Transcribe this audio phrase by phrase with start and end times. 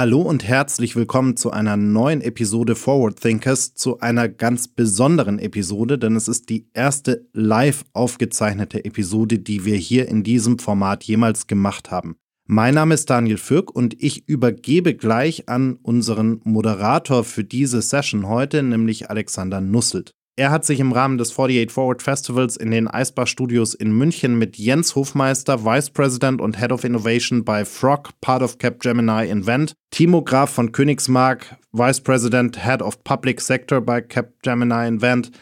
[0.00, 5.98] Hallo und herzlich willkommen zu einer neuen Episode Forward Thinkers, zu einer ganz besonderen Episode,
[5.98, 11.48] denn es ist die erste live aufgezeichnete Episode, die wir hier in diesem Format jemals
[11.48, 12.14] gemacht haben.
[12.46, 18.28] Mein Name ist Daniel Fürk und ich übergebe gleich an unseren Moderator für diese Session
[18.28, 20.14] heute, nämlich Alexander Nusselt.
[20.38, 24.38] Er hat sich im Rahmen des 48 Forward Festivals in den Eisbach Studios in München
[24.38, 29.72] mit Jens Hofmeister, Vice President und Head of Innovation bei Frog, Part of Capgemini Invent,
[29.90, 35.32] Timo Graf von Königsmark, Vice President, Head of Public Sector bei Capgemini Invent,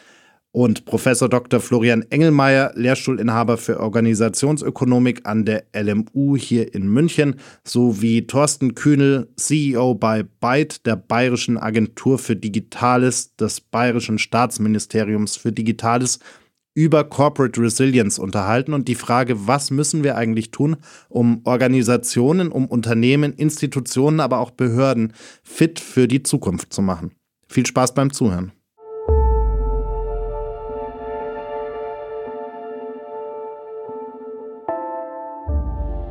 [0.57, 1.59] und Professor Dr.
[1.59, 9.93] Florian Engelmeier, Lehrstuhlinhaber für Organisationsökonomik an der LMU hier in München, sowie Thorsten Kühnel, CEO
[9.93, 16.17] bei Byte, der Bayerischen Agentur für Digitales des Bayerischen Staatsministeriums für Digitales,
[16.73, 22.65] über Corporate Resilience unterhalten und die Frage, was müssen wir eigentlich tun, um Organisationen, um
[22.65, 27.11] Unternehmen, Institutionen, aber auch Behörden fit für die Zukunft zu machen.
[27.47, 28.53] Viel Spaß beim Zuhören.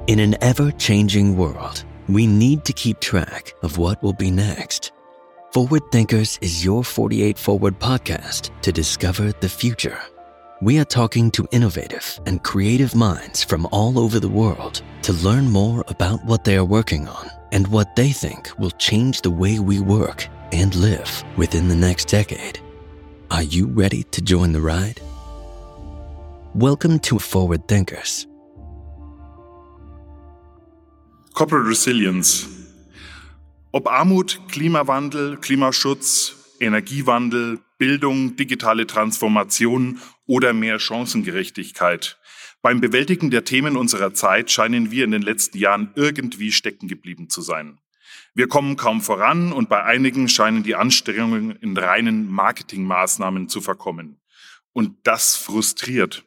[0.07, 4.93] In an ever changing world, we need to keep track of what will be next.
[5.53, 9.98] Forward Thinkers is your 48 Forward podcast to discover the future.
[10.63, 15.51] We are talking to innovative and creative minds from all over the world to learn
[15.51, 19.59] more about what they are working on and what they think will change the way
[19.59, 22.61] we work and live within the next decade.
[23.33, 25.01] Are you ready to join the ride?
[26.55, 28.29] Welcome to Forward Thinkers
[31.37, 32.48] Corporate Resilience.
[33.70, 42.19] Ob Armut, Klimawandel, Klimaschutz, Energiewandel, Bildung, digitale Transformation oder mehr Chancengerechtigkeit.
[42.62, 47.29] Beim Bewältigen der Themen unserer Zeit scheinen wir in den letzten Jahren irgendwie stecken geblieben
[47.29, 47.81] zu sein.
[48.33, 54.23] Wir kommen kaum voran und bei einigen scheinen die Anstrengungen in reinen Marketingmaßnahmen zu verkommen.
[54.73, 56.26] Und das frustriert.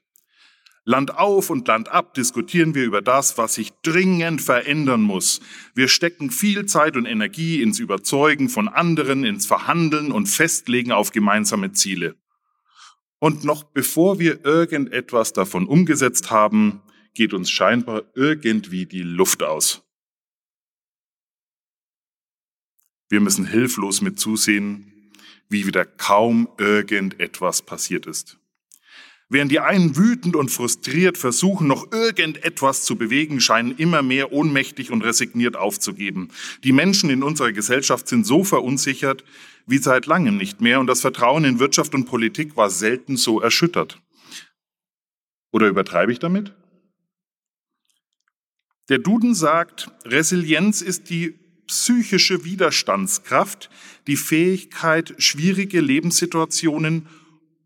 [0.90, 5.40] Land auf und Land ab diskutieren wir über das, was sich dringend verändern muss.
[5.76, 11.12] Wir stecken viel Zeit und Energie ins Überzeugen von anderen, ins Verhandeln und Festlegen auf
[11.12, 12.16] gemeinsame Ziele.
[13.20, 16.82] Und noch bevor wir irgendetwas davon umgesetzt haben,
[17.14, 19.84] geht uns scheinbar irgendwie die Luft aus.
[23.10, 25.12] Wir müssen hilflos mit zusehen,
[25.50, 28.39] wie wieder kaum irgendetwas passiert ist.
[29.32, 34.92] Während die einen wütend und frustriert versuchen, noch irgendetwas zu bewegen, scheinen immer mehr ohnmächtig
[34.92, 36.30] und resigniert aufzugeben.
[36.64, 39.24] Die Menschen in unserer Gesellschaft sind so verunsichert
[39.68, 43.40] wie seit langem nicht mehr und das Vertrauen in Wirtschaft und Politik war selten so
[43.40, 44.02] erschüttert.
[45.52, 46.56] Oder übertreibe ich damit?
[48.90, 51.36] Der Duden sagt, Resilienz ist die
[51.68, 53.70] psychische Widerstandskraft,
[54.08, 57.06] die Fähigkeit, schwierige Lebenssituationen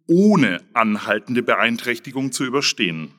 [0.07, 3.11] ohne anhaltende Beeinträchtigung zu überstehen.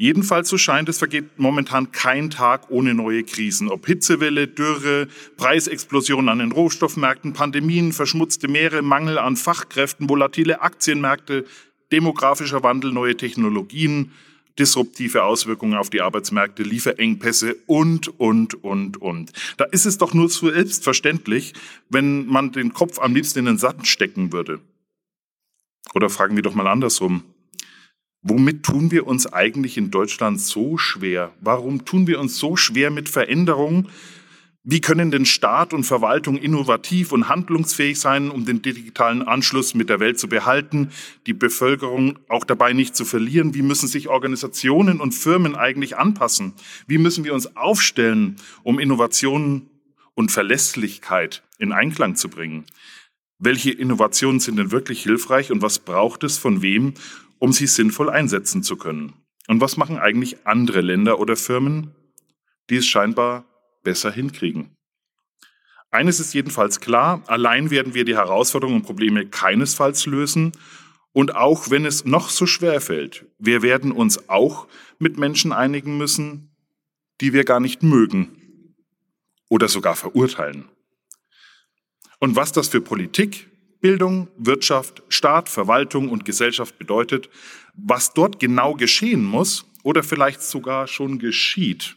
[0.00, 3.68] Jedenfalls so scheint es, vergeht momentan kein Tag ohne neue Krisen.
[3.68, 11.46] Ob Hitzewelle, Dürre, Preisexplosionen an den Rohstoffmärkten, Pandemien, verschmutzte Meere, Mangel an Fachkräften, volatile Aktienmärkte,
[11.90, 14.12] demografischer Wandel, neue Technologien,
[14.56, 19.32] disruptive Auswirkungen auf die Arbeitsmärkte, Lieferengpässe und, und, und, und.
[19.56, 21.54] Da ist es doch nur so selbstverständlich,
[21.88, 24.60] wenn man den Kopf am liebsten in den Sand stecken würde.
[25.94, 27.24] Oder fragen wir doch mal andersrum.
[28.22, 31.32] Womit tun wir uns eigentlich in Deutschland so schwer?
[31.40, 33.88] Warum tun wir uns so schwer mit Veränderungen?
[34.64, 39.88] Wie können denn Staat und Verwaltung innovativ und handlungsfähig sein, um den digitalen Anschluss mit
[39.88, 40.90] der Welt zu behalten,
[41.26, 43.54] die Bevölkerung auch dabei nicht zu verlieren?
[43.54, 46.52] Wie müssen sich Organisationen und Firmen eigentlich anpassen?
[46.86, 49.70] Wie müssen wir uns aufstellen, um Innovationen
[50.14, 52.66] und Verlässlichkeit in Einklang zu bringen?
[53.38, 56.94] Welche Innovationen sind denn wirklich hilfreich und was braucht es von wem,
[57.38, 59.12] um sie sinnvoll einsetzen zu können?
[59.46, 61.94] Und was machen eigentlich andere Länder oder Firmen,
[62.68, 63.44] die es scheinbar
[63.84, 64.76] besser hinkriegen?
[65.90, 70.52] Eines ist jedenfalls klar, allein werden wir die Herausforderungen und Probleme keinesfalls lösen.
[71.12, 74.66] Und auch wenn es noch so schwer fällt, wir werden uns auch
[74.98, 76.50] mit Menschen einigen müssen,
[77.20, 78.74] die wir gar nicht mögen
[79.48, 80.68] oder sogar verurteilen.
[82.18, 83.48] Und was das für Politik,
[83.80, 87.30] Bildung, Wirtschaft, Staat, Verwaltung und Gesellschaft bedeutet,
[87.74, 91.96] was dort genau geschehen muss oder vielleicht sogar schon geschieht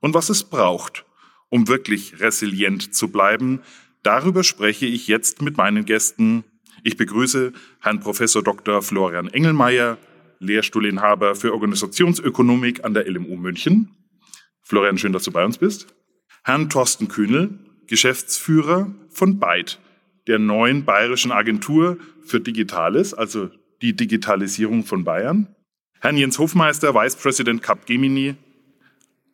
[0.00, 1.06] und was es braucht,
[1.48, 3.62] um wirklich resilient zu bleiben,
[4.02, 6.44] darüber spreche ich jetzt mit meinen Gästen.
[6.84, 8.82] Ich begrüße Herrn Professor Dr.
[8.82, 9.96] Florian Engelmeier,
[10.38, 13.96] Lehrstuhlinhaber für Organisationsökonomik an der LMU München.
[14.62, 15.86] Florian, schön, dass du bei uns bist.
[16.44, 19.78] Herrn Thorsten Kühnel, Geschäftsführer von Byte,
[20.26, 23.50] der neuen bayerischen Agentur für Digitales, also
[23.82, 25.54] die Digitalisierung von Bayern.
[26.00, 28.34] Herrn Jens Hofmeister, Vice President Capgemini,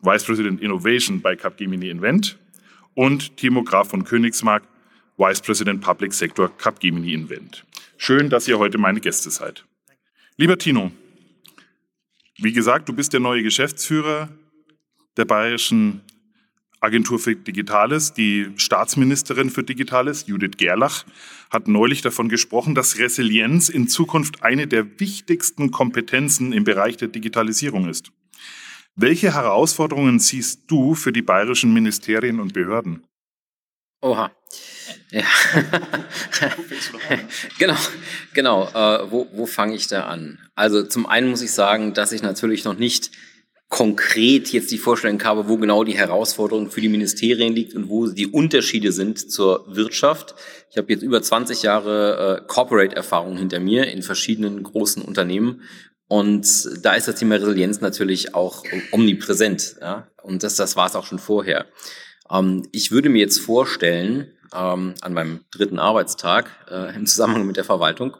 [0.01, 2.39] Vice President Innovation bei Capgemini Invent
[2.95, 4.65] und Timo Graf von Königsmark,
[5.17, 7.65] Vice President Public Sector Capgemini Invent.
[7.97, 9.65] Schön, dass ihr heute meine Gäste seid.
[10.37, 10.91] Lieber Tino,
[12.39, 14.29] wie gesagt, du bist der neue Geschäftsführer
[15.17, 16.01] der Bayerischen
[16.83, 18.13] Agentur für Digitales.
[18.13, 21.05] Die Staatsministerin für Digitales, Judith Gerlach,
[21.51, 27.09] hat neulich davon gesprochen, dass Resilienz in Zukunft eine der wichtigsten Kompetenzen im Bereich der
[27.09, 28.11] Digitalisierung ist.
[28.95, 33.07] Welche Herausforderungen siehst du für die bayerischen Ministerien und Behörden?
[34.03, 34.33] Oha.
[35.11, 35.23] Ja.
[37.59, 37.77] genau,
[38.35, 38.69] genau.
[38.69, 40.39] Äh, wo wo fange ich da an?
[40.57, 43.13] Also zum einen muss ich sagen, dass ich natürlich noch nicht
[43.73, 48.07] konkret jetzt die Vorstellung habe, wo genau die Herausforderung für die Ministerien liegt und wo
[48.07, 50.35] die Unterschiede sind zur Wirtschaft.
[50.71, 55.63] Ich habe jetzt über 20 Jahre äh, Corporate-Erfahrung hinter mir in verschiedenen großen Unternehmen
[56.07, 56.47] und
[56.83, 59.77] da ist das Thema Resilienz natürlich auch omnipräsent.
[59.81, 60.07] Ja?
[60.23, 61.65] Und das, das war es auch schon vorher.
[62.31, 67.57] Ähm, ich würde mir jetzt vorstellen, ähm, an meinem dritten Arbeitstag äh, im Zusammenhang mit
[67.57, 68.19] der Verwaltung,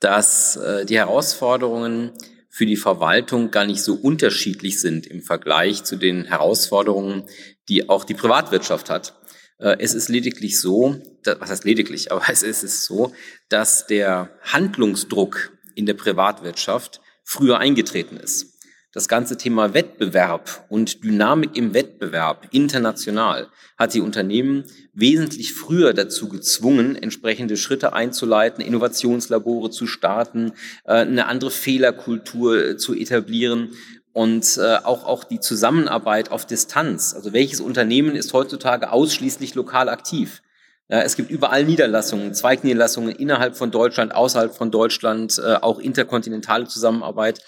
[0.00, 2.10] dass äh, die Herausforderungen
[2.54, 7.24] für die Verwaltung gar nicht so unterschiedlich sind im Vergleich zu den Herausforderungen,
[7.70, 9.18] die auch die Privatwirtschaft hat.
[9.58, 13.14] Äh, es ist lediglich so, was heißt lediglich, aber es ist so,
[13.48, 18.51] dass der Handlungsdruck in der Privatwirtschaft früher eingetreten ist.
[18.94, 23.48] Das ganze Thema Wettbewerb und Dynamik im Wettbewerb international
[23.78, 30.52] hat die Unternehmen wesentlich früher dazu gezwungen, entsprechende Schritte einzuleiten, Innovationslabore zu starten,
[30.84, 33.70] äh, eine andere Fehlerkultur äh, zu etablieren
[34.12, 37.14] und äh, auch, auch die Zusammenarbeit auf Distanz.
[37.14, 40.42] Also welches Unternehmen ist heutzutage ausschließlich lokal aktiv?
[40.88, 47.40] Es gibt überall Niederlassungen, Zweigniederlassungen innerhalb von Deutschland, außerhalb von Deutschland, auch interkontinentale Zusammenarbeit.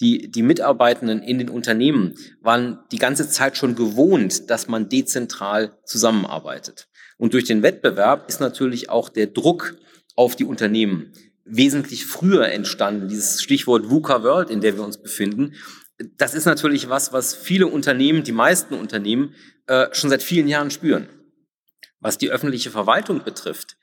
[0.00, 5.78] Die, die Mitarbeitenden in den Unternehmen waren die ganze Zeit schon gewohnt, dass man dezentral
[5.84, 6.88] zusammenarbeitet.
[7.18, 9.76] Und durch den Wettbewerb ist natürlich auch der Druck
[10.16, 11.12] auf die Unternehmen
[11.44, 13.08] wesentlich früher entstanden.
[13.08, 15.54] Dieses Stichwort VUCA World, in der wir uns befinden,
[16.16, 19.34] das ist natürlich was, was viele Unternehmen, die meisten Unternehmen,
[19.66, 21.08] äh, schon seit vielen Jahren spüren.
[22.00, 23.76] Was die öffentliche Verwaltung betrifft,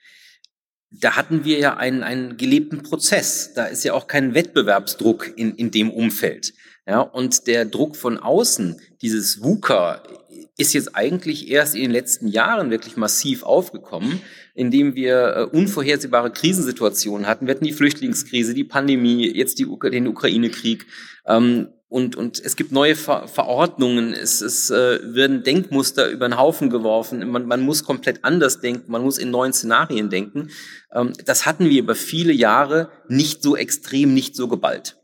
[0.92, 3.54] da hatten wir ja einen, einen gelebten Prozess.
[3.54, 6.54] Da ist ja auch kein Wettbewerbsdruck in, in dem Umfeld.
[6.88, 10.02] Ja, und der Druck von außen, dieses VUCA,
[10.58, 14.22] ist jetzt eigentlich erst in den letzten Jahren wirklich massiv aufgekommen,
[14.56, 17.48] indem wir äh, unvorhersehbare Krisensituationen hatten.
[17.48, 20.86] Wir hatten die Flüchtlingskrise, die Pandemie, jetzt die, den Ukraine-Krieg.
[21.26, 26.38] Ähm, und, und es gibt neue Ver Verordnungen, es, es äh, werden Denkmuster über den
[26.38, 30.52] Haufen geworfen, man, man muss komplett anders denken, man muss in neuen Szenarien denken.
[30.94, 34.98] Ähm, das hatten wir über viele Jahre nicht so extrem, nicht so geballt.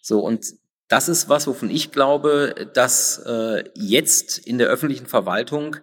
[0.00, 0.54] So, und
[0.88, 5.76] das ist was, wovon ich glaube, dass äh, jetzt in der öffentlichen Verwaltung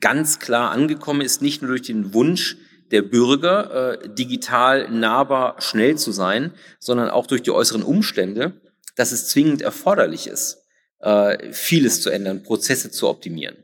[0.00, 2.58] ganz klar angekommen ist, nicht nur durch den Wunsch
[2.90, 8.60] der Bürger, äh, digital nahbar schnell zu sein, sondern auch durch die äußeren Umstände
[8.96, 10.64] dass es zwingend erforderlich ist,
[11.00, 13.56] äh, vieles zu ändern, Prozesse zu optimieren.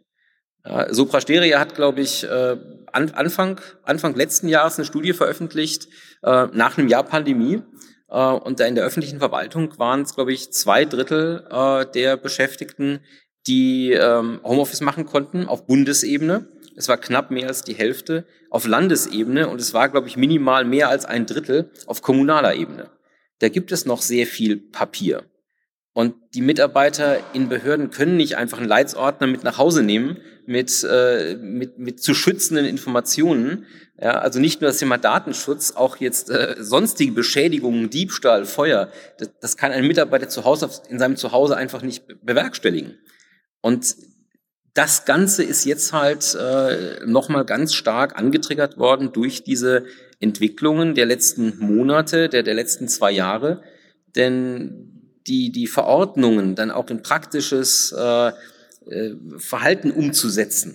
[0.65, 2.57] Ja, Sopra Steria hat, glaube ich, äh,
[2.93, 5.89] Anfang, Anfang letzten Jahres eine Studie veröffentlicht,
[6.23, 7.63] äh, nach einem Jahr Pandemie.
[8.09, 12.17] Äh, und da in der öffentlichen Verwaltung waren es, glaube ich, zwei Drittel äh, der
[12.17, 13.01] Beschäftigten,
[13.47, 16.47] die ähm, Homeoffice machen konnten auf Bundesebene.
[16.77, 20.65] Es war knapp mehr als die Hälfte auf Landesebene und es war, glaube ich, minimal
[20.65, 22.91] mehr als ein Drittel auf kommunaler Ebene
[23.41, 25.25] da gibt es noch sehr viel Papier.
[25.93, 30.19] Und die Mitarbeiter in Behörden können nicht einfach einen Leitsordner mit nach Hause nehmen
[30.51, 33.67] mit, äh, mit, mit zu schützenden Informationen.
[34.01, 38.91] Ja, also nicht nur das Thema Datenschutz, auch jetzt äh, sonstige Beschädigungen, Diebstahl, Feuer.
[39.19, 42.99] Das, das kann ein Mitarbeiter zu Hause in seinem Zuhause einfach nicht bewerkstelligen.
[43.61, 43.95] Und
[44.75, 49.85] das Ganze ist jetzt halt äh, nochmal ganz stark angetriggert worden durch diese
[50.21, 53.63] Entwicklungen der letzten Monate, der, der letzten zwei Jahre.
[54.15, 60.75] Denn die, die Verordnungen dann auch in praktisches äh, äh, Verhalten umzusetzen,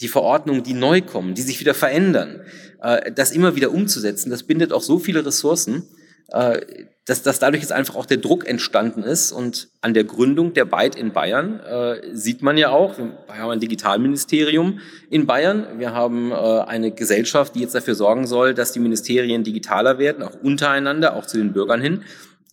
[0.00, 2.42] die Verordnungen, die neu kommen, die sich wieder verändern,
[2.82, 5.84] äh, das immer wieder umzusetzen, das bindet auch so viele Ressourcen,
[6.28, 9.30] äh, dass, dass dadurch jetzt einfach auch der Druck entstanden ist.
[9.30, 13.50] Und an der Gründung der Byte in Bayern äh, sieht man ja auch, wir haben
[13.50, 18.72] ein Digitalministerium in Bayern, wir haben äh, eine Gesellschaft, die jetzt dafür sorgen soll, dass
[18.72, 22.02] die Ministerien digitaler werden, auch untereinander, auch zu den Bürgern hin.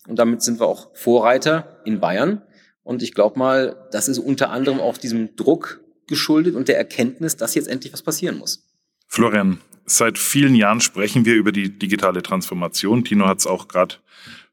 [0.07, 2.43] Und damit sind wir auch Vorreiter in Bayern.
[2.83, 7.37] Und ich glaube mal, das ist unter anderem auch diesem Druck geschuldet und der Erkenntnis,
[7.37, 8.67] dass jetzt endlich was passieren muss.
[9.07, 13.03] Florian, seit vielen Jahren sprechen wir über die digitale Transformation.
[13.03, 13.95] Tino hat es auch gerade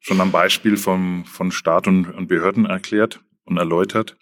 [0.00, 4.16] schon am Beispiel vom, von Staat und, und Behörden erklärt und erläutert.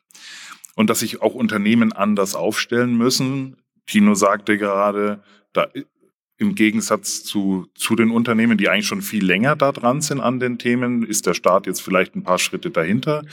[0.74, 3.56] Und dass sich auch Unternehmen anders aufstellen müssen.
[3.86, 5.22] Tino sagte gerade,
[5.52, 5.68] da
[6.36, 10.38] im Gegensatz zu, zu den Unternehmen, die eigentlich schon viel länger da dran sind an
[10.38, 13.24] den Themen, ist der Staat jetzt vielleicht ein paar Schritte dahinter.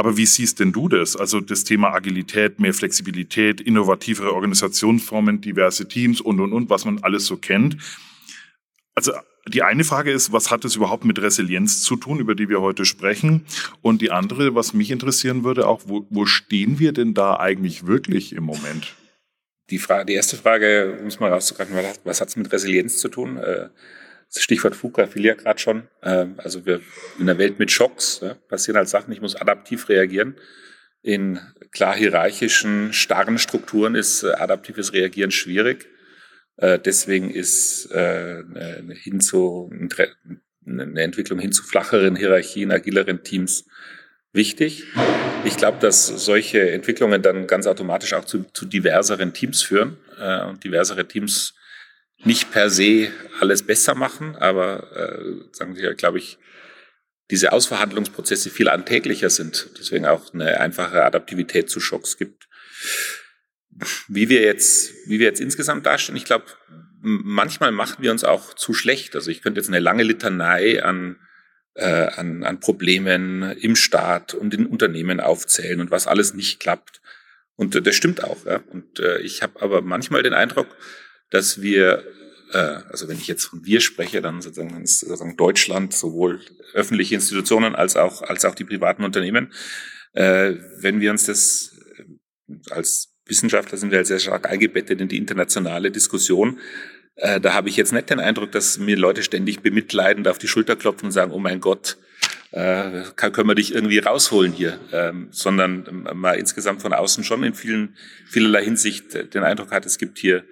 [0.00, 1.14] Aber wie siehst denn du das?
[1.14, 7.00] Also das Thema Agilität, mehr Flexibilität, innovativere Organisationsformen, diverse Teams und, und, und, was man
[7.02, 7.76] alles so kennt.
[8.94, 9.12] Also
[9.46, 12.62] die eine Frage ist, was hat es überhaupt mit Resilienz zu tun, über die wir
[12.62, 13.44] heute sprechen?
[13.82, 17.86] Und die andere, was mich interessieren würde, auch, wo, wo stehen wir denn da eigentlich
[17.86, 18.96] wirklich im Moment?
[19.68, 23.08] Die, Frage, die erste Frage, um es mal rauszugreifen, was hat es mit Resilienz zu
[23.08, 23.36] tun?
[23.36, 23.68] Äh,
[24.32, 25.88] das Stichwort FUKA fiel ja gerade schon.
[26.02, 26.80] Ähm, also wir
[27.18, 30.36] in einer Welt mit Schocks passieren halt Sachen, ich muss adaptiv reagieren.
[31.02, 31.40] In
[31.72, 35.88] klar hierarchischen, starren Strukturen ist äh, adaptives Reagieren schwierig.
[36.56, 39.70] Äh, deswegen ist hin zu,
[40.66, 43.64] eine Entwicklung hin zu flacheren Hierarchien, agileren Teams
[44.32, 44.84] wichtig.
[45.44, 49.96] Ich glaube, dass solche Entwicklungen dann ganz automatisch auch zu, zu diverseren Teams führen.
[50.18, 51.54] Äh, und diversere Teams
[52.24, 53.10] nicht per se
[53.40, 56.38] alles besser machen, aber äh, sagen wir, glaube ich,
[57.30, 59.70] diese Ausverhandlungsprozesse viel alltäglicher sind.
[59.78, 62.48] Deswegen auch eine einfache Adaptivität zu Schocks gibt.
[64.08, 66.46] Wie wir jetzt, wie wir jetzt insgesamt dastehen, ich glaube,
[67.00, 69.14] manchmal machen wir uns auch zu schlecht.
[69.14, 71.16] Also ich könnte jetzt eine lange Litanei an
[71.74, 77.00] äh, an, an Problemen im Staat und in Unternehmen aufzählen und was alles nicht klappt.
[77.56, 78.44] Und äh, das stimmt auch.
[78.44, 78.60] Ja.
[78.70, 80.66] Und äh, ich habe aber manchmal den Eindruck,
[81.30, 82.04] dass wir,
[82.52, 86.40] äh, also wenn ich jetzt von wir spreche, dann sozusagen, sozusagen Deutschland, sowohl
[86.74, 89.52] öffentliche Institutionen als auch, als auch die privaten Unternehmen,
[90.12, 95.08] äh, wenn wir uns das äh, als Wissenschaftler sind wir halt sehr stark eingebettet in
[95.08, 96.58] die internationale Diskussion,
[97.16, 100.48] äh, da habe ich jetzt nicht den Eindruck, dass mir Leute ständig bemitleidend auf die
[100.48, 101.98] Schulter klopfen und sagen, oh mein Gott,
[102.52, 107.54] äh, können wir dich irgendwie rausholen hier, ähm, sondern mal insgesamt von außen schon in
[107.54, 107.96] vielen,
[108.26, 110.44] vielerlei Hinsicht den Eindruck hat, es gibt hier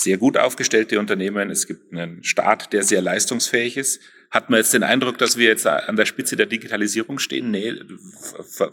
[0.00, 4.00] sehr gut aufgestellte Unternehmen, es gibt einen Staat, der sehr leistungsfähig ist,
[4.30, 7.50] hat man jetzt den Eindruck, dass wir jetzt an der Spitze der Digitalisierung stehen?
[7.50, 7.74] Nee,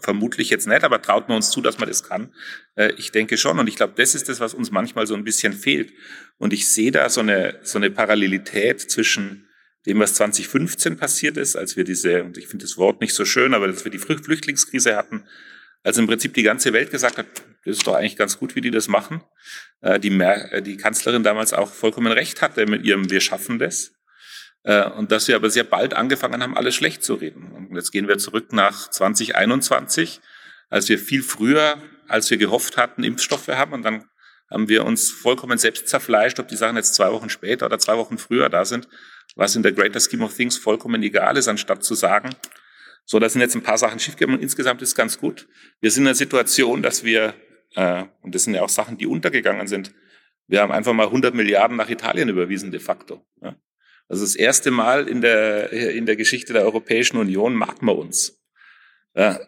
[0.00, 2.34] vermutlich jetzt nicht, aber traut man uns zu, dass man das kann?
[2.74, 3.58] Äh, ich denke schon.
[3.58, 5.92] Und ich glaube, das ist das, was uns manchmal so ein bisschen fehlt.
[6.36, 9.48] Und ich sehe da so eine, so eine Parallelität zwischen
[9.86, 13.24] dem, was 2015 passiert ist, als wir diese, und ich finde das Wort nicht so
[13.24, 15.24] schön, aber als wir die Flüchtlingskrise hatten,
[15.84, 17.26] als im Prinzip die ganze Welt gesagt hat,
[17.66, 19.22] das ist doch eigentlich ganz gut, wie die das machen.
[19.80, 23.92] Äh, die, Mer die Kanzlerin damals auch vollkommen recht hatte mit ihrem Wir schaffen das.
[24.62, 27.50] Äh, und dass wir aber sehr bald angefangen haben, alles schlecht zu reden.
[27.52, 30.20] Und jetzt gehen wir zurück nach 2021,
[30.70, 33.72] als wir viel früher, als wir gehofft hatten, Impfstoffe haben.
[33.72, 34.04] Und dann
[34.48, 37.96] haben wir uns vollkommen selbst zerfleischt, ob die Sachen jetzt zwei Wochen später oder zwei
[37.96, 38.88] Wochen früher da sind,
[39.34, 42.30] was in der Greater Scheme of Things vollkommen egal ist, anstatt zu sagen,
[43.08, 45.46] so, da sind jetzt ein paar Sachen schiefgegangen und insgesamt ist ganz gut.
[45.80, 47.32] Wir sind in einer Situation, dass wir, äh,
[47.76, 49.92] und das sind ja auch Sachen, die untergegangen sind,
[50.48, 53.26] wir haben einfach mal 100 Milliarden nach Italien überwiesen de facto.
[54.08, 58.40] Also das erste Mal in der, in der Geschichte der Europäischen Union mag man uns.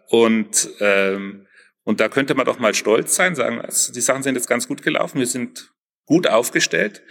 [0.08, 1.46] Und, ähm,
[1.84, 4.66] und da könnte man doch mal stolz sein, sagen, also die Sachen sind jetzt ganz
[4.66, 5.72] gut gelaufen, wir sind
[6.06, 7.02] gut aufgestellt.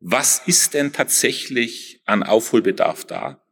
[0.00, 3.42] Was ist denn tatsächlich an Aufholbedarf da?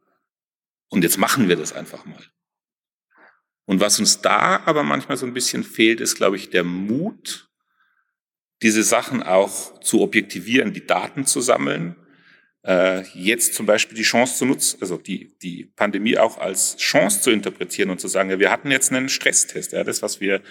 [0.89, 2.23] Und jetzt machen wir das einfach mal.
[3.65, 7.49] Und was uns da aber manchmal so ein bisschen fehlt, ist, glaube ich, der Mut,
[8.61, 11.95] diese Sachen auch zu objektivieren, die Daten zu sammeln,
[12.63, 17.21] äh, jetzt zum Beispiel die Chance zu nutzen, also die, die Pandemie auch als Chance
[17.21, 20.41] zu interpretieren und zu sagen, ja, wir hatten jetzt einen Stresstest, ja, das, was wir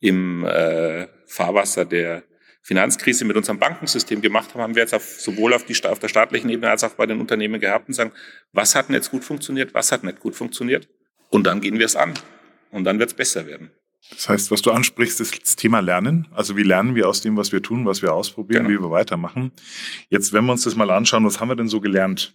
[0.00, 2.24] im äh, Fahrwasser der
[2.62, 6.08] Finanzkrise mit unserem Bankensystem gemacht haben, haben wir jetzt auf, sowohl auf, die, auf der
[6.08, 8.12] staatlichen Ebene als auch bei den Unternehmen gehabt und sagen,
[8.52, 10.88] was hat denn jetzt gut funktioniert, was hat nicht gut funktioniert?
[11.30, 12.14] Und dann gehen wir es an.
[12.70, 13.70] Und dann wird es besser werden.
[14.10, 16.26] Das heißt, was du ansprichst, ist das Thema Lernen.
[16.32, 18.80] Also wie lernen wir aus dem, was wir tun, was wir ausprobieren, genau.
[18.80, 19.52] wie wir weitermachen.
[20.08, 22.34] Jetzt, wenn wir uns das mal anschauen, was haben wir denn so gelernt?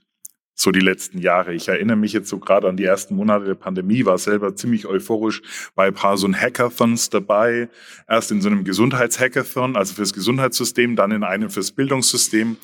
[0.58, 1.54] So die letzten Jahre.
[1.54, 4.86] Ich erinnere mich jetzt so gerade an die ersten Monate der Pandemie, war selber ziemlich
[4.86, 5.42] euphorisch
[5.76, 7.68] bei ein paar so ein Hackathons dabei.
[8.08, 12.56] Erst in so einem Gesundheitshackathon, also fürs Gesundheitssystem, dann in einem fürs Bildungssystem.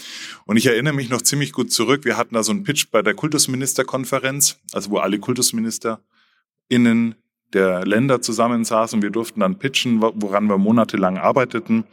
[0.46, 2.06] Und ich erinnere mich noch ziemlich gut zurück.
[2.06, 7.16] Wir hatten da so einen Pitch bei der Kultusministerkonferenz, also wo alle KultusministerInnen
[7.54, 11.84] der Länder zusammensaß und wir durften dann pitchen, woran wir monatelang arbeiteten.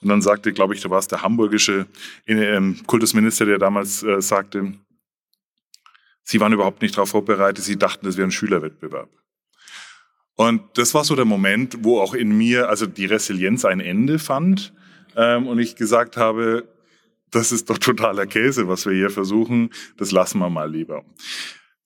[0.00, 1.86] Und dann sagte, glaube ich, da war es der hamburgische
[2.26, 4.74] ähm, Kultusminister, der damals äh, sagte,
[6.22, 9.10] sie waren überhaupt nicht darauf vorbereitet, sie dachten, das wäre ein Schülerwettbewerb.
[10.36, 14.18] Und das war so der Moment, wo auch in mir also die Resilienz ein Ende
[14.18, 14.72] fand
[15.16, 16.68] ähm, und ich gesagt habe,
[17.30, 21.04] das ist doch totaler Käse, was wir hier versuchen, das lassen wir mal lieber.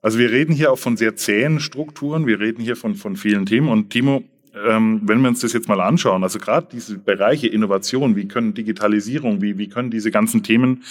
[0.03, 3.47] Also wir reden hier auch von sehr zähen Strukturen, wir reden hier von, von vielen
[3.47, 4.25] Themen und Timo,
[4.55, 8.55] ähm, wenn wir uns das jetzt mal anschauen, also gerade diese Bereiche Innovation, wie können
[8.55, 10.83] Digitalisierung, wie, wie können diese ganzen Themen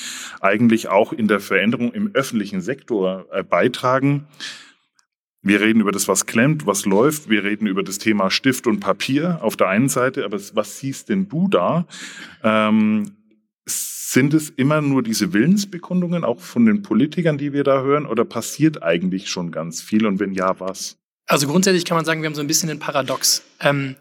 [0.42, 4.28] eigentlich auch in der Veränderung im öffentlichen Sektor äh, beitragen?
[5.42, 7.30] Wir reden über das, was klemmt, was läuft.
[7.30, 10.26] Wir reden über das Thema Stift und Papier auf der einen Seite.
[10.26, 11.86] Aber was siehst denn du da?
[12.44, 13.12] Ähm,
[14.12, 18.24] sind es immer nur diese Willensbekundungen, auch von den Politikern, die wir da hören, oder
[18.24, 20.06] passiert eigentlich schon ganz viel?
[20.06, 20.98] Und wenn ja, was?
[21.26, 23.44] Also grundsätzlich kann man sagen, wir haben so ein bisschen ein Paradox.
[23.60, 23.96] Ähm,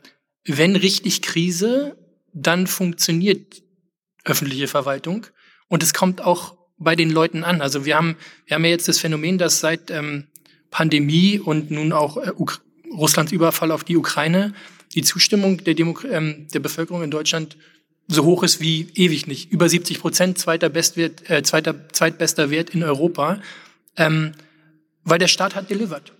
[0.46, 1.96] wenn richtig Krise,
[2.34, 3.62] dann funktioniert
[4.24, 5.26] öffentliche Verwaltung
[5.68, 7.62] und es kommt auch bei den Leuten an.
[7.62, 10.26] Also wir haben, wir haben ja jetzt das Phänomen, dass seit ähm,
[10.70, 12.30] Pandemie und nun auch äh,
[12.92, 14.52] Russlands Überfall auf die Ukraine
[14.94, 17.56] die Zustimmung der, Demo ähm, der Bevölkerung in Deutschland
[18.06, 19.50] so hoch ist wie ewig nicht.
[19.50, 23.40] Über 70 Prozent, zweiter, Bestwert, äh, zweiter zweitbester Wert in Europa,
[23.96, 24.32] ähm,
[25.04, 26.12] weil der Staat hat delivered.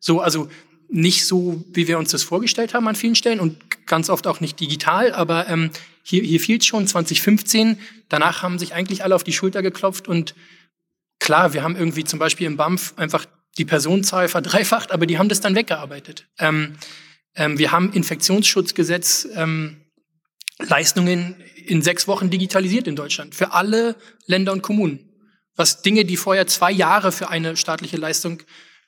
[0.00, 0.48] So, also
[0.88, 4.40] nicht so, wie wir uns das vorgestellt haben an vielen Stellen und ganz oft auch
[4.40, 5.70] nicht digital, aber ähm,
[6.02, 7.78] hier, hier fiel schon 2015.
[8.08, 10.34] Danach haben sich eigentlich alle auf die Schulter geklopft und
[11.18, 13.26] klar, wir haben irgendwie zum Beispiel im BAMF einfach
[13.58, 16.26] die Personenzahl verdreifacht, aber die haben das dann weggearbeitet.
[16.38, 16.74] Ähm,
[17.34, 19.76] ähm, wir haben Infektionsschutzgesetz ähm,
[20.58, 21.36] Leistungen
[21.66, 23.96] in sechs Wochen digitalisiert in Deutschland für alle
[24.26, 25.08] Länder und Kommunen.
[25.54, 28.42] Was Dinge, die vorher zwei Jahre für eine staatliche Leistung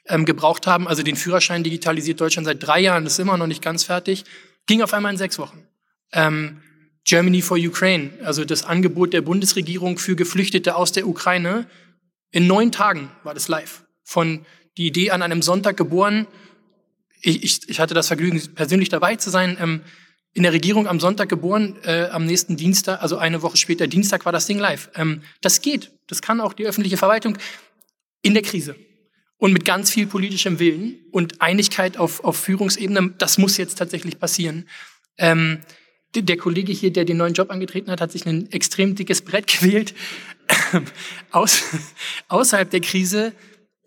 [0.07, 3.63] ähm, gebraucht haben, also den Führerschein digitalisiert Deutschland seit drei Jahren, ist immer noch nicht
[3.63, 4.25] ganz fertig,
[4.67, 5.67] ging auf einmal in sechs Wochen.
[6.13, 6.63] Ähm,
[7.05, 11.67] Germany for Ukraine, also das Angebot der Bundesregierung für Geflüchtete aus der Ukraine,
[12.31, 13.85] in neun Tagen war das live.
[14.05, 14.45] Von
[14.77, 16.27] die Idee an einem Sonntag geboren,
[17.23, 19.81] ich, ich, ich hatte das Vergnügen, persönlich dabei zu sein, ähm,
[20.33, 24.25] in der Regierung am Sonntag geboren, äh, am nächsten Dienstag, also eine Woche später, Dienstag
[24.25, 24.91] war das Ding live.
[24.95, 25.91] Ähm, das geht.
[26.07, 27.37] Das kann auch die öffentliche Verwaltung
[28.23, 28.77] in der Krise.
[29.39, 34.19] Und mit ganz viel politischem Willen und Einigkeit auf, auf Führungsebene, das muss jetzt tatsächlich
[34.19, 34.69] passieren.
[35.19, 35.61] Ähm,
[36.15, 39.47] der Kollege hier, der den neuen Job angetreten hat, hat sich ein extrem dickes Brett
[39.61, 39.95] gewählt.
[41.31, 41.63] Aus,
[42.29, 43.33] außerhalb der Krise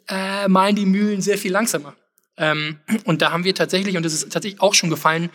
[0.08, 1.95] äh, malen die Mühlen sehr viel langsamer.
[2.38, 5.29] Ähm, und da haben wir tatsächlich, und das ist tatsächlich auch schon gefallen,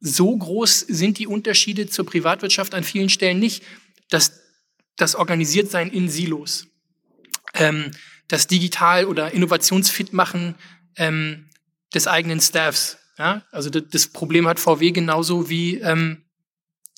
[0.00, 3.62] so groß sind die Unterschiede zur Privatwirtschaft an vielen Stellen nicht,
[4.10, 4.40] dass
[4.96, 6.68] das Organisiertsein in Silos,
[7.54, 7.90] ähm,
[8.28, 10.56] das Digital- oder Innovationsfit machen
[10.96, 11.48] ähm,
[11.94, 12.98] des eigenen Staffs.
[13.18, 13.42] Ja?
[13.50, 16.24] Also das, das, Problem hat VW genauso wie ähm,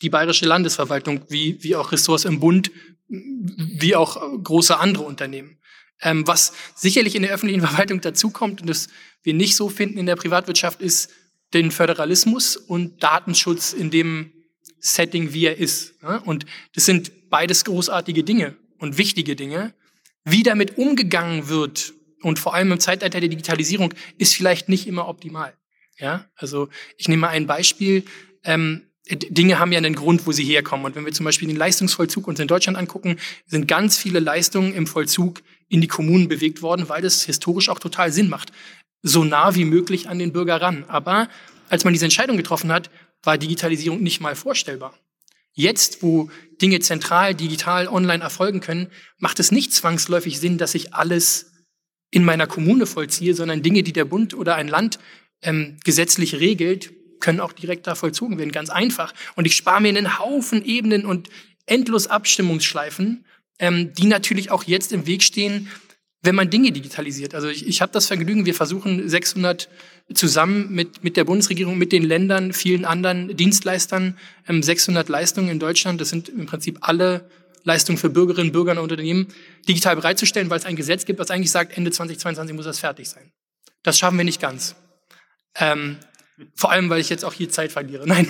[0.03, 2.71] die bayerische Landesverwaltung, wie, wie auch Ressorts im Bund,
[3.09, 5.59] wie auch große andere Unternehmen.
[6.01, 8.89] Ähm, was sicherlich in der öffentlichen Verwaltung dazukommt und das
[9.23, 11.11] wir nicht so finden in der Privatwirtschaft, ist
[11.55, 14.33] den Föderalismus und Datenschutz in dem
[14.81, 15.95] Setting, wie er ist.
[16.25, 19.75] Und das sind beides großartige Dinge und wichtige Dinge.
[20.25, 25.09] Wie damit umgegangen wird und vor allem im Zeitalter der Digitalisierung ist vielleicht nicht immer
[25.09, 25.55] optimal.
[25.99, 28.05] Ja, also ich nehme mal ein Beispiel.
[28.45, 30.85] Ähm, Dinge haben ja einen Grund, wo sie herkommen.
[30.85, 34.75] Und wenn wir zum Beispiel den Leistungsvollzug uns in Deutschland angucken, sind ganz viele Leistungen
[34.75, 38.53] im Vollzug in die Kommunen bewegt worden, weil das historisch auch total Sinn macht
[39.03, 40.85] so nah wie möglich an den Bürger ran.
[40.89, 41.29] Aber
[41.69, 42.91] als man diese Entscheidung getroffen hat,
[43.23, 44.95] war Digitalisierung nicht mal vorstellbar.
[45.53, 46.31] Jetzt, wo
[46.63, 51.53] Dinge zentral, digital, online erfolgen können, macht es nicht zwangsläufig Sinn, dass ich alles
[52.11, 54.99] in meiner Kommune vollziehe, sondern Dinge, die der Bund oder ein Land
[55.43, 59.13] ähm, gesetzlich regelt, können auch direkt da vollzogen werden, ganz einfach.
[59.35, 61.29] Und ich spare mir einen Haufen Ebenen und
[61.67, 63.25] endlos Abstimmungsschleifen,
[63.59, 65.69] ähm, die natürlich auch jetzt im Weg stehen,
[66.23, 67.35] wenn man Dinge digitalisiert.
[67.35, 69.69] Also ich, ich habe das Vergnügen, wir versuchen 600
[70.15, 75.59] zusammen mit, mit der Bundesregierung, mit den Ländern, vielen anderen Dienstleistern, ähm, 600 Leistungen in
[75.59, 77.29] Deutschland, das sind im Prinzip alle
[77.65, 79.29] Leistungen für Bürgerinnen, Bürger und Unternehmen,
[79.69, 83.09] digital bereitzustellen, weil es ein Gesetz gibt, was eigentlich sagt, Ende 2022 muss das fertig
[83.09, 83.31] sein.
[83.83, 84.75] Das schaffen wir nicht ganz.
[85.55, 85.99] Ähm,
[86.55, 88.07] vor allem, weil ich jetzt auch hier Zeit verliere.
[88.07, 88.27] Nein,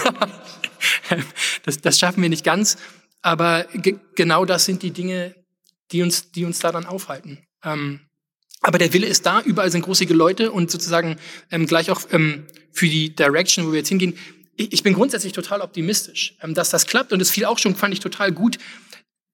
[1.64, 2.76] das, das schaffen wir nicht ganz.
[3.22, 3.66] Aber
[4.14, 5.34] genau das sind die Dinge,
[5.90, 7.38] die uns, die uns da dann aufhalten.
[7.64, 8.00] Ähm,
[8.60, 11.16] aber der Wille ist da, überall sind große Leute und sozusagen
[11.50, 14.18] ähm, gleich auch ähm, für die Direction, wo wir jetzt hingehen.
[14.56, 17.76] Ich, ich bin grundsätzlich total optimistisch, ähm, dass das klappt und es fiel auch schon,
[17.76, 18.58] fand ich total gut.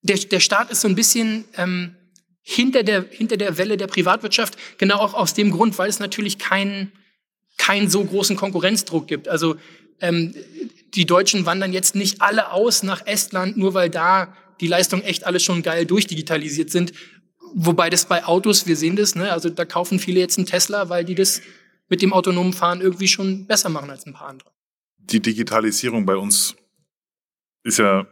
[0.02, 1.96] Der, der Staat ist so ein bisschen ähm,
[2.42, 6.38] hinter, der, hinter der Welle der Privatwirtschaft, genau auch aus dem Grund, weil es natürlich
[6.38, 6.92] keinen
[7.56, 9.28] keinen so großen Konkurrenzdruck gibt.
[9.28, 9.56] Also
[10.00, 10.34] ähm,
[10.94, 15.24] die Deutschen wandern jetzt nicht alle aus nach Estland, nur weil da die Leistungen echt
[15.24, 16.92] alle schon geil durchdigitalisiert sind,
[17.57, 20.88] Wobei das bei Autos, wir sehen das, ne, also da kaufen viele jetzt einen Tesla,
[20.88, 21.40] weil die das
[21.88, 24.51] mit dem autonomen Fahren irgendwie schon besser machen als ein paar andere.
[24.99, 26.57] Die Digitalisierung bei uns
[27.62, 28.07] ist ja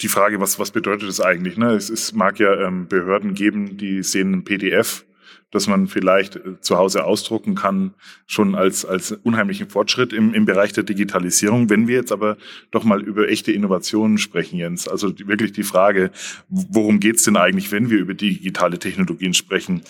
[0.00, 1.56] die Frage, was, was bedeutet das eigentlich?
[1.56, 1.72] Ne?
[1.72, 5.04] Es, es mag ja ähm, Behörden geben, die sehen ein PDF,
[5.52, 7.94] das man vielleicht äh, zu Hause ausdrucken kann,
[8.26, 11.70] schon als, als unheimlichen Fortschritt im, im Bereich der Digitalisierung.
[11.70, 12.36] Wenn wir jetzt aber
[12.72, 16.10] doch mal über echte Innovationen sprechen, Jens, also die, wirklich die Frage,
[16.48, 19.82] worum geht's denn eigentlich, wenn wir über digitale Technologien sprechen?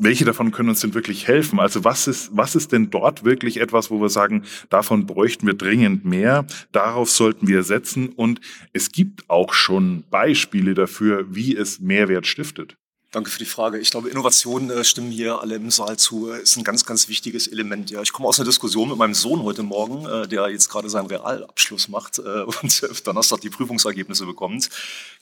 [0.00, 1.58] welche davon können uns denn wirklich helfen?
[1.58, 5.54] Also was ist, was ist denn dort wirklich etwas, wo wir sagen, davon bräuchten wir
[5.54, 8.40] dringend mehr, darauf sollten wir setzen und
[8.72, 12.76] es gibt auch schon Beispiele dafür, wie es Mehrwert stiftet.
[13.10, 13.78] Danke für die Frage.
[13.78, 16.28] Ich glaube, Innovationen äh, stimmen hier alle im Saal zu.
[16.28, 17.90] Ist ein ganz, ganz wichtiges Element.
[17.90, 20.90] Ja, ich komme aus einer Diskussion mit meinem Sohn heute Morgen, äh, der jetzt gerade
[20.90, 22.22] seinen Realabschluss macht äh,
[22.62, 24.68] und Donnerstag die Prüfungsergebnisse bekommt.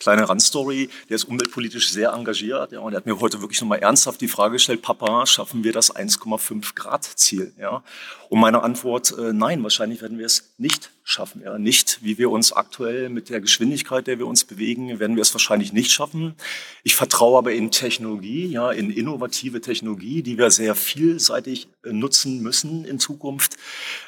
[0.00, 0.90] Kleine Randstory.
[1.08, 2.72] Der ist umweltpolitisch sehr engagiert.
[2.72, 5.72] Ja, und er hat mir heute wirklich nochmal ernsthaft die Frage gestellt: Papa, schaffen wir
[5.72, 7.54] das 1,5 Grad Ziel?
[7.56, 7.84] Ja.
[8.30, 11.42] Und meine Antwort: äh, Nein, wahrscheinlich werden wir es nicht schaffen.
[11.44, 15.22] Ja, nicht, wie wir uns aktuell mit der Geschwindigkeit, der wir uns bewegen, werden wir
[15.22, 16.34] es wahrscheinlich nicht schaffen.
[16.82, 22.84] Ich vertraue aber in Technologie, ja, in innovative Technologie, die wir sehr vielseitig nutzen müssen
[22.84, 23.56] in Zukunft.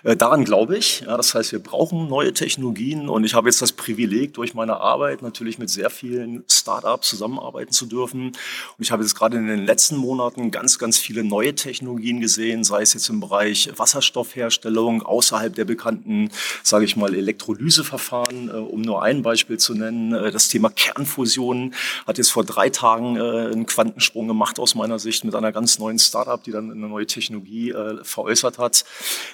[0.05, 1.01] Äh, daran glaube ich.
[1.01, 4.79] Ja, das heißt, wir brauchen neue Technologien und ich habe jetzt das Privileg, durch meine
[4.79, 8.29] Arbeit natürlich mit sehr vielen Startups zusammenarbeiten zu dürfen.
[8.29, 8.35] Und
[8.79, 12.83] ich habe jetzt gerade in den letzten Monaten ganz, ganz viele neue Technologien gesehen, sei
[12.83, 16.31] es jetzt im Bereich Wasserstoffherstellung außerhalb der bekannten,
[16.63, 20.11] sage ich mal, Elektrolyseverfahren, äh, um nur ein Beispiel zu nennen.
[20.11, 21.75] Das Thema Kernfusion
[22.07, 25.99] hat jetzt vor drei Tagen einen Quantensprung gemacht aus meiner Sicht mit einer ganz neuen
[25.99, 28.85] Startup, die dann eine neue Technologie äh, veräußert hat.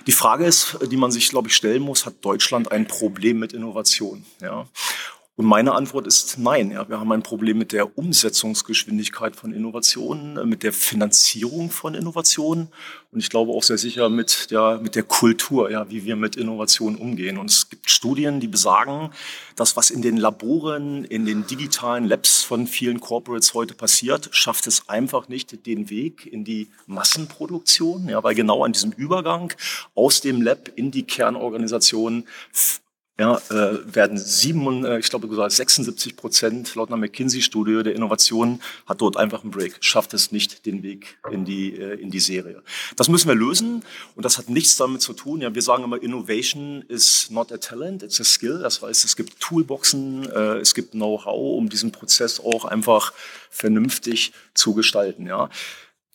[0.07, 3.53] Die Frage ist, die man sich, glaube ich, stellen muss, hat Deutschland ein Problem mit
[3.53, 4.25] Innovation?
[4.41, 4.67] Ja?
[5.37, 6.71] Und meine Antwort ist nein.
[6.71, 11.95] Ja, wir haben ein Problem mit der Umsetzungsgeschwindigkeit von Innovationen, äh, mit der Finanzierung von
[11.95, 12.69] Innovationen
[13.15, 16.35] und ich glaube auch sehr sicher mit der, mit der Kultur, ja, wie wir mit
[16.35, 17.39] Innovationen umgehen.
[17.39, 19.11] Und es gibt Studien, die besagen,
[19.55, 24.67] dass was in den Laboren, in den digitalen Labs von vielen Corporates heute passiert, schafft
[24.67, 29.53] es einfach nicht den Weg in die Massenproduktion, ja, weil genau an diesem Übergang
[29.95, 32.25] aus dem Lab in die Kernorganisation
[33.19, 38.61] ja, äh, werden sieben, äh, ich glaube sogar 76 Prozent laut einer McKinsey-Studie der Innovationen
[38.87, 42.19] hat dort einfach einen Break, schafft es nicht den Weg in die, äh, in die
[42.19, 42.63] Serie.
[42.97, 43.85] Das müssen wir lösen
[44.17, 45.43] und das hat nichts damit zu tun.
[45.43, 48.59] Ja, wir sagen immer, Innovation is not a talent, it's a skill.
[48.59, 53.13] Das heißt, es gibt Toolboxen, äh, es gibt Know-how, um diesen Prozess auch einfach
[53.49, 55.27] vernünftig zu gestalten.
[55.27, 55.51] Ja.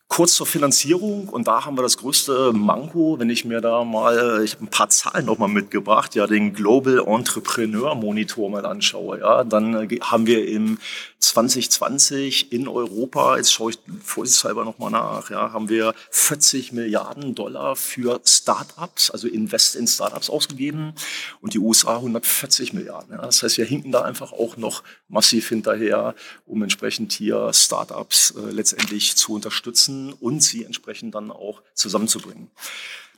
[0.10, 1.30] Kurz zur Finanzierung.
[1.30, 4.68] Und da haben wir das größte Manko, wenn ich mir da mal, ich habe ein
[4.68, 10.00] paar Zahlen noch mal mitgebracht, ja, den Global Entrepreneur Monitor mal anschaue, ja, dann äh,
[10.02, 10.80] haben wir im
[11.20, 17.36] 2020 in Europa, jetzt schaue ich vorsichtshalber noch mal nach, ja, haben wir 40 Milliarden
[17.36, 20.94] Dollar für Startups, also Invest in Startups ausgegeben
[21.42, 23.14] und die USA 140 Milliarden.
[23.14, 23.22] Ja.
[23.22, 28.52] Das heißt, wir hinken da einfach auch noch massiv hinterher, um entsprechend hier Startups äh,
[28.52, 32.50] letztendlich zu unterstützen und sie entsprechend dann auch zusammenzubringen.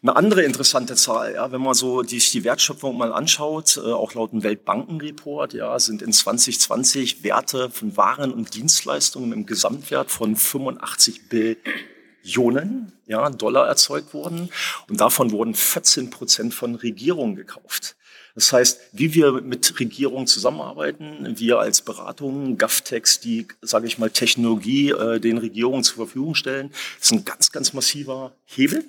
[0.04, 4.16] Eine andere interessante Zahl, ja, wenn man so die, die Wertschöpfung mal anschaut, äh, auch
[4.16, 10.36] laut dem Weltbankenreport, ja, sind in 2020 Werte von Waren und Dienstleistungen im Gesamtwert von
[10.36, 14.50] 85 Billionen ja, Dollar erzeugt worden.
[14.90, 17.96] Und davon wurden 14 Prozent von Regierungen gekauft.
[18.34, 24.10] Das heißt, wie wir mit Regierungen zusammenarbeiten, wir als Beratung, GovTechs, die, sage ich mal,
[24.10, 28.84] Technologie äh, den Regierungen zur Verfügung stellen, ist ein ganz, ganz massiver Hebel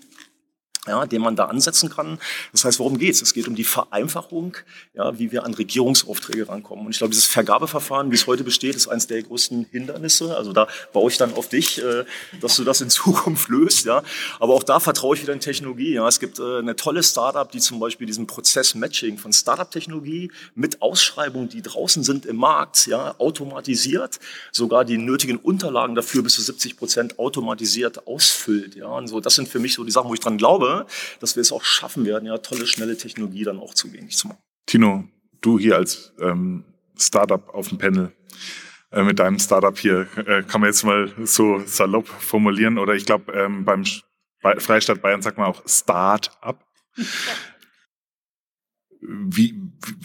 [0.88, 2.18] ja, den man da ansetzen kann.
[2.50, 3.22] Das heißt, worum geht's?
[3.22, 4.56] Es geht um die Vereinfachung,
[4.94, 6.86] ja, wie wir an Regierungsaufträge rankommen.
[6.86, 10.36] Und ich glaube, dieses Vergabeverfahren, wie es heute besteht, ist eines der größten Hindernisse.
[10.36, 12.04] Also da baue ich dann auf dich, äh,
[12.40, 13.84] dass du das in Zukunft löst.
[13.84, 14.02] Ja.
[14.40, 15.94] Aber auch da vertraue ich wieder in Technologie.
[15.94, 16.08] Ja.
[16.08, 20.82] Es gibt äh, eine tolle Startup, die zum Beispiel diesen Prozess Matching von Startup-Technologie mit
[20.82, 24.18] Ausschreibungen, die draußen sind im Markt, ja, automatisiert,
[24.50, 28.74] sogar die nötigen Unterlagen dafür bis zu 70 Prozent automatisiert ausfüllt.
[28.74, 28.86] Ja.
[28.86, 30.71] Und so, das sind für mich so die Sachen, wo ich dran glaube
[31.20, 34.38] dass wir es auch schaffen werden, ja, tolle, schnelle Technologie dann auch zugänglich zu machen.
[34.66, 35.08] Tino,
[35.40, 36.64] du hier als ähm,
[36.98, 38.12] Startup auf dem Panel,
[38.92, 43.06] äh, mit deinem Startup hier, äh, kann man jetzt mal so salopp formulieren, oder ich
[43.06, 43.84] glaube, ähm, beim
[44.42, 46.64] Freistaat Bayern sagt man auch Start-up.
[49.04, 49.60] Wie,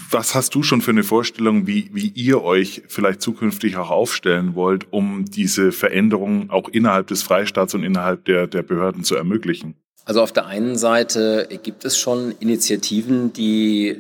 [0.10, 4.56] was hast du schon für eine Vorstellung, wie, wie ihr euch vielleicht zukünftig auch aufstellen
[4.56, 9.75] wollt, um diese Veränderungen auch innerhalb des Freistaats und innerhalb der, der Behörden zu ermöglichen?
[10.08, 13.98] Also auf der einen Seite gibt es schon Initiativen, die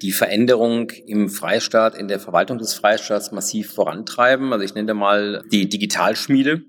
[0.00, 4.52] die Veränderung im Freistaat, in der Verwaltung des Freistaats massiv vorantreiben.
[4.52, 6.62] Also ich nenne mal die Digitalschmiede.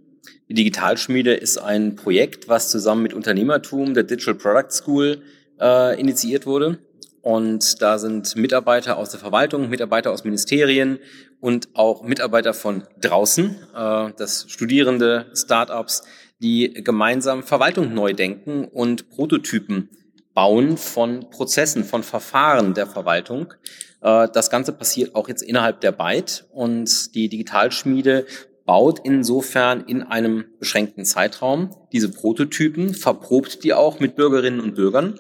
[0.50, 5.22] Die Digitalschmiede ist ein Projekt, was zusammen mit Unternehmertum der Digital Product School
[5.62, 6.80] äh, initiiert wurde.
[7.22, 10.98] Und da sind Mitarbeiter aus der Verwaltung, Mitarbeiter aus Ministerien
[11.39, 16.02] und auch Mitarbeiter von draußen, äh, das Studierende, Startups,
[16.41, 19.89] die gemeinsam Verwaltung neu denken und Prototypen
[20.34, 23.54] bauen von Prozessen, von Verfahren der Verwaltung.
[24.01, 28.25] Äh, das Ganze passiert auch jetzt innerhalb der Byte und die Digitalschmiede
[28.65, 35.19] baut insofern in einem beschränkten Zeitraum diese Prototypen, verprobt die auch mit Bürgerinnen und Bürgern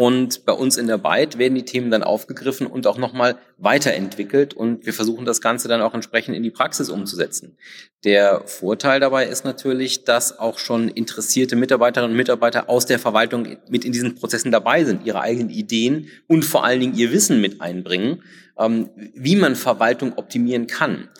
[0.00, 4.54] und bei uns in der Byte werden die Themen dann aufgegriffen und auch nochmal weiterentwickelt
[4.54, 7.58] und wir versuchen das Ganze dann auch entsprechend in die Praxis umzusetzen.
[8.02, 13.58] Der Vorteil dabei ist natürlich, dass auch schon interessierte Mitarbeiterinnen und Mitarbeiter aus der Verwaltung
[13.68, 17.42] mit in diesen Prozessen dabei sind, ihre eigenen Ideen und vor allen Dingen ihr Wissen
[17.42, 18.22] mit einbringen,
[18.58, 21.10] ähm, wie man Verwaltung optimieren kann.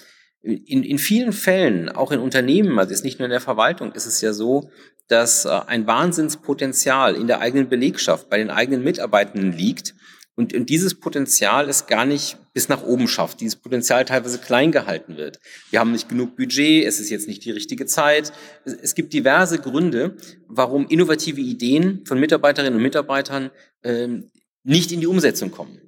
[0.42, 4.07] In, in vielen Fällen, auch in Unternehmen, also ist nicht nur in der Verwaltung, ist
[4.07, 4.70] es ja so,
[5.09, 9.94] dass äh, ein Wahnsinnspotenzial in der eigenen Belegschaft, bei den eigenen Mitarbeitenden liegt.
[10.37, 14.72] Und, und dieses Potenzial ist gar nicht bis nach oben schafft, dieses Potenzial teilweise klein
[14.72, 15.38] gehalten wird.
[15.70, 18.33] Wir haben nicht genug Budget, es ist jetzt nicht die richtige Zeit.
[18.64, 20.16] Es, es gibt diverse Gründe,
[20.48, 23.50] warum innovative Ideen von Mitarbeiterinnen und Mitarbeitern
[23.83, 24.31] ähm,
[24.62, 25.81] nicht in die Umsetzung kommen.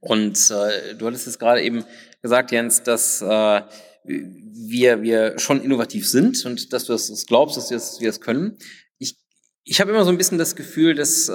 [0.00, 1.84] Und äh, du hattest es gerade eben
[2.22, 3.62] gesagt, Jens, dass äh,
[4.04, 8.20] wir, wir schon innovativ sind und dass du das glaubst, dass wir das, wir das
[8.20, 8.58] können.
[8.98, 9.16] Ich,
[9.64, 11.32] ich habe immer so ein bisschen das Gefühl, dass äh,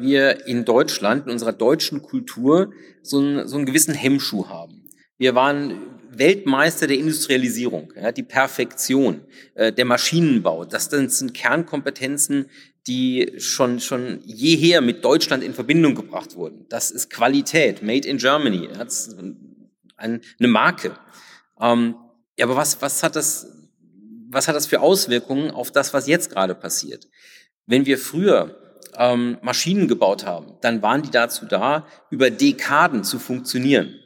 [0.00, 4.88] wir in Deutschland, in unserer deutschen Kultur, so, ein, so einen gewissen Hemmschuh haben.
[5.18, 9.22] Wir waren Weltmeister der Industrialisierung, ja, die Perfektion,
[9.54, 10.64] äh, der Maschinenbau.
[10.64, 12.46] Das sind Kernkompetenzen,
[12.86, 16.66] die schon, schon jeher mit Deutschland in Verbindung gebracht wurden.
[16.68, 18.68] Das ist Qualität, made in Germany.
[19.96, 20.96] Eine Marke.
[21.60, 21.96] Ähm,
[22.38, 23.46] ja, aber was, was hat das,
[24.28, 27.08] was hat das für Auswirkungen auf das, was jetzt gerade passiert?
[27.66, 28.56] Wenn wir früher
[28.96, 33.98] ähm, Maschinen gebaut haben, dann waren die dazu da, über Dekaden zu funktionieren.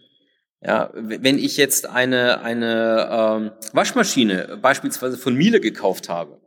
[0.63, 6.40] Ja, wenn ich jetzt eine, eine ähm, Waschmaschine beispielsweise von Miele gekauft habe,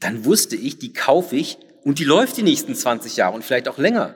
[0.00, 3.68] dann wusste ich, die kaufe ich und die läuft die nächsten 20 Jahre und vielleicht
[3.68, 4.14] auch länger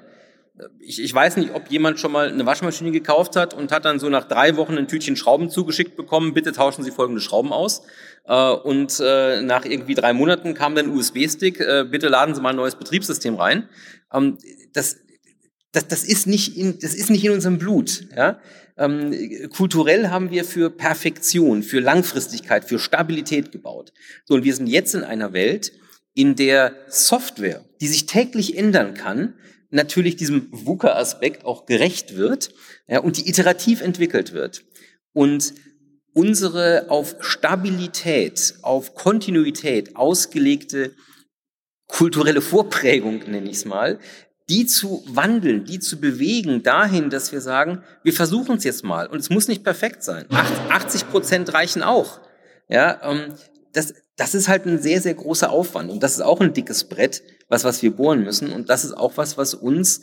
[0.81, 3.99] ich, ich weiß nicht, ob jemand schon mal eine Waschmaschine gekauft hat und hat dann
[3.99, 7.83] so nach drei Wochen ein Tütchen Schrauben zugeschickt bekommen, bitte tauschen Sie folgende Schrauben aus.
[8.25, 12.51] Äh, und äh, nach irgendwie drei Monaten kam dann USB-Stick, äh, bitte laden Sie mal
[12.51, 13.69] ein neues Betriebssystem rein.
[14.13, 14.39] Ähm,
[14.73, 14.99] das,
[15.73, 18.07] das, das, ist nicht in, das ist nicht in unserem Blut.
[18.17, 18.41] Ja?
[18.77, 23.93] Ähm, kulturell haben wir für Perfektion, für Langfristigkeit, für Stabilität gebaut.
[24.25, 25.73] So, und wir sind jetzt in einer Welt,
[26.15, 29.35] in der Software, die sich täglich ändern kann,
[29.71, 32.53] natürlich diesem VUCA-Aspekt auch gerecht wird
[32.87, 34.65] ja, und die iterativ entwickelt wird.
[35.15, 35.55] Und
[36.13, 40.95] unsere auf Stabilität, auf Kontinuität ausgelegte
[41.87, 43.99] kulturelle Vorprägung, nenne ich es mal,
[44.49, 49.07] die zu wandeln, die zu bewegen dahin, dass wir sagen, wir versuchen es jetzt mal
[49.07, 50.27] und es muss nicht perfekt sein.
[50.31, 52.21] 80 Prozent reichen auch.
[52.69, 53.35] Ja, ähm,
[53.73, 56.85] das, das ist halt ein sehr, sehr großer Aufwand und das ist auch ein dickes
[56.85, 60.03] Brett, was, was wir bohren müssen und das ist auch was, was uns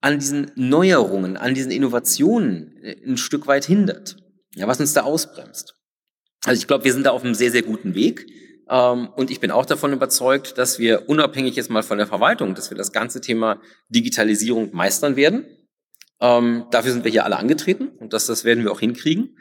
[0.00, 4.16] an diesen Neuerungen, an diesen Innovationen äh, ein Stück weit hindert,
[4.54, 5.74] ja, was uns da ausbremst.
[6.44, 8.26] Also ich glaube, wir sind da auf einem sehr, sehr guten Weg.
[8.68, 12.54] Ähm, und ich bin auch davon überzeugt, dass wir unabhängig jetzt mal von der Verwaltung,
[12.54, 15.46] dass wir das ganze Thema Digitalisierung meistern werden.
[16.20, 19.36] Ähm, dafür sind wir hier alle angetreten und das, das werden wir auch hinkriegen.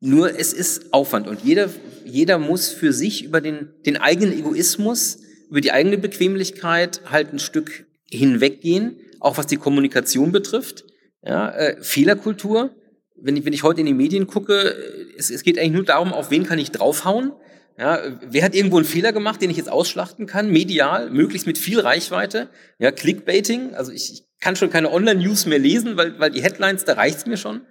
[0.00, 1.68] Nur es ist Aufwand und jeder,
[2.04, 5.18] jeder muss für sich über den, den eigenen Egoismus,
[5.50, 10.84] über die eigene Bequemlichkeit halt ein Stück hinweggehen, auch was die Kommunikation betrifft.
[11.22, 12.76] Ja, äh, Fehlerkultur,
[13.20, 14.74] wenn ich, wenn ich heute in die Medien gucke,
[15.16, 17.32] es, es geht eigentlich nur darum, auf wen kann ich draufhauen.
[17.78, 21.58] Ja, wer hat irgendwo einen Fehler gemacht, den ich jetzt ausschlachten kann, medial, möglichst mit
[21.58, 22.48] viel Reichweite.
[22.78, 26.84] Ja, Clickbaiting, also ich, ich kann schon keine Online-News mehr lesen, weil, weil die Headlines,
[26.84, 27.62] da reicht's mir schon.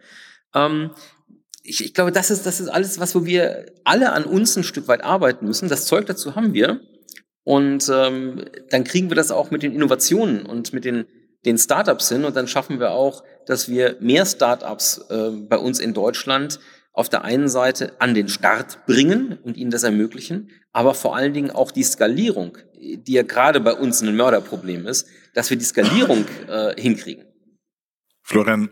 [0.56, 0.92] Ähm,
[1.64, 4.64] ich, ich glaube, das ist, das ist alles, was wo wir alle an uns ein
[4.64, 5.68] Stück weit arbeiten müssen.
[5.68, 6.80] Das Zeug dazu haben wir.
[7.44, 11.06] Und ähm, dann kriegen wir das auch mit den Innovationen und mit den,
[11.46, 12.26] den Startups hin.
[12.26, 16.60] Und dann schaffen wir auch, dass wir mehr Startups äh, bei uns in Deutschland
[16.98, 21.32] auf der einen Seite an den Start bringen und ihnen das ermöglichen, aber vor allen
[21.32, 25.64] Dingen auch die Skalierung, die ja gerade bei uns ein Mörderproblem ist, dass wir die
[25.64, 27.26] Skalierung äh, hinkriegen.
[28.24, 28.72] Florian,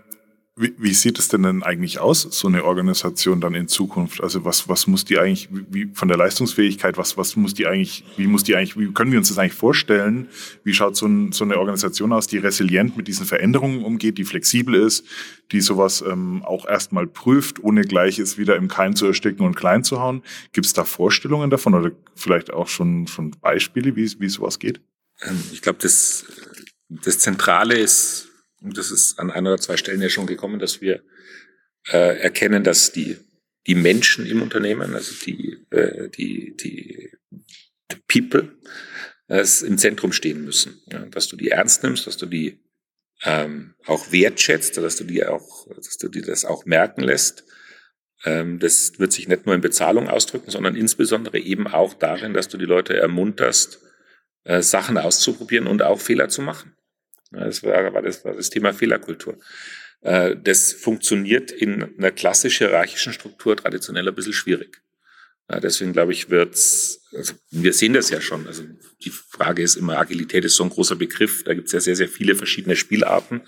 [0.57, 4.23] wie, wie sieht es denn denn eigentlich aus, so eine Organisation dann in Zukunft?
[4.23, 8.05] Also was, was muss die eigentlich, wie, von der Leistungsfähigkeit, was, was muss die eigentlich,
[8.15, 10.29] wie muss die eigentlich, wie können wir uns das eigentlich vorstellen?
[10.63, 14.23] Wie schaut so, ein, so eine Organisation aus, die resilient mit diesen Veränderungen umgeht, die
[14.23, 15.05] flexibel ist,
[15.51, 19.55] die sowas ähm, auch erstmal prüft, ohne gleich es wieder im Keim zu ersticken und
[19.55, 20.23] klein zu hauen?
[20.53, 24.79] Gibt es da Vorstellungen davon oder vielleicht auch schon, schon Beispiele, wie, wie sowas geht?
[25.21, 26.25] Ähm, ich glaube, das,
[26.87, 28.29] das Zentrale ist,
[28.65, 31.03] und das ist an ein oder zwei Stellen ja schon gekommen, dass wir
[31.91, 33.17] äh, erkennen, dass die,
[33.67, 38.57] die Menschen im Unternehmen, also die, äh, die, die, die People,
[39.29, 40.81] äh, im Zentrum stehen müssen.
[40.91, 42.59] Ja, dass du die ernst nimmst, dass du die
[43.23, 47.45] ähm, auch wertschätzt, dass du die auch, dass du dir das auch merken lässt.
[48.23, 52.47] Ähm, das wird sich nicht nur in Bezahlung ausdrücken, sondern insbesondere eben auch darin, dass
[52.47, 53.79] du die Leute ermunterst,
[54.43, 56.75] äh, Sachen auszuprobieren und auch Fehler zu machen.
[57.35, 59.37] Das war, war, das, war das Thema Fehlerkultur.
[60.01, 64.81] Äh, das funktioniert in einer klassisch hierarchischen Struktur traditionell ein bisschen schwierig.
[65.47, 68.47] Deswegen glaube ich, wird's, also wir sehen das ja schon.
[68.47, 68.63] Also
[69.03, 71.43] die Frage ist immer, Agilität ist so ein großer Begriff.
[71.43, 73.41] Da gibt es ja sehr, sehr viele verschiedene Spielarten.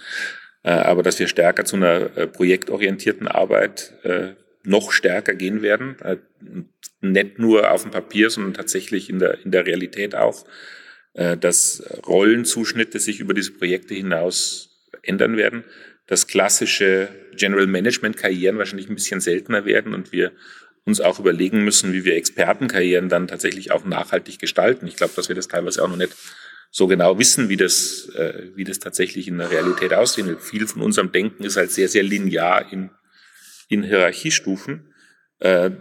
[0.62, 3.93] Äh, aber dass wir stärker zu einer äh, projektorientierten Arbeit
[4.63, 5.95] noch stärker gehen werden,
[7.00, 10.45] nicht nur auf dem Papier, sondern tatsächlich in der, in der Realität auch,
[11.17, 14.69] dass Rollenzuschnitte sich über diese Projekte hinaus
[15.01, 15.63] ändern werden
[16.08, 20.32] dass klassische General Management Karrieren wahrscheinlich ein bisschen seltener werden und wir
[20.86, 24.88] uns auch überlegen müssen, wie wir Expertenkarrieren dann tatsächlich auch nachhaltig gestalten.
[24.88, 26.15] Ich glaube, dass wir das teilweise auch noch nicht
[26.71, 30.41] so genau wissen, wie das, äh, wie das tatsächlich in der Realität aussehen wird.
[30.41, 32.89] Viel von unserem Denken ist halt sehr, sehr linear in,
[33.67, 34.93] in Hierarchiestufen.
[35.39, 35.71] Äh,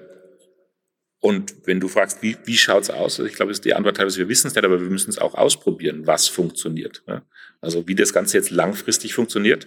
[1.20, 3.18] und wenn du fragst, wie, wie schaut's aus?
[3.18, 5.35] Ich glaube, ist die Antwort teilweise, wir wissen es nicht, aber wir müssen es auch
[5.35, 7.02] ausprobieren, was funktioniert.
[7.07, 7.22] Ja?
[7.61, 9.66] Also wie das Ganze jetzt langfristig funktioniert,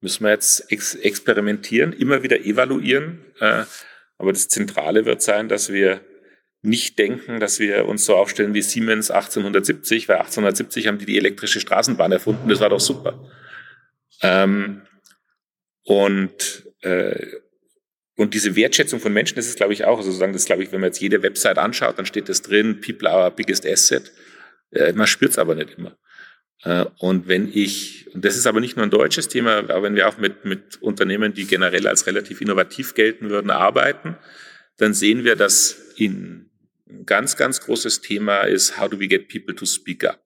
[0.00, 3.24] müssen wir jetzt ex experimentieren, immer wieder evaluieren.
[3.40, 3.64] Äh,
[4.18, 6.00] aber das Zentrale wird sein, dass wir
[6.60, 11.16] nicht denken, dass wir uns so aufstellen wie Siemens 1870, weil 1870 haben die die
[11.16, 13.30] elektrische Straßenbahn erfunden, das war doch super.
[14.22, 14.82] Ähm,
[15.84, 17.26] und, äh,
[18.18, 20.72] und diese Wertschätzung von Menschen, das ist, glaube ich, auch, also sagen, das glaube ich,
[20.72, 24.10] wenn man jetzt jede Website anschaut, dann steht das drin, People are our biggest asset.
[24.72, 25.96] Äh, man spürt es aber nicht immer.
[26.64, 29.94] Äh, und wenn ich, und das ist aber nicht nur ein deutsches Thema, aber wenn
[29.94, 34.16] wir auch mit, mit Unternehmen, die generell als relativ innovativ gelten würden, arbeiten,
[34.78, 36.50] dann sehen wir, dass in
[36.90, 40.20] ein ganz, ganz großes Thema ist, how do we get people to speak up?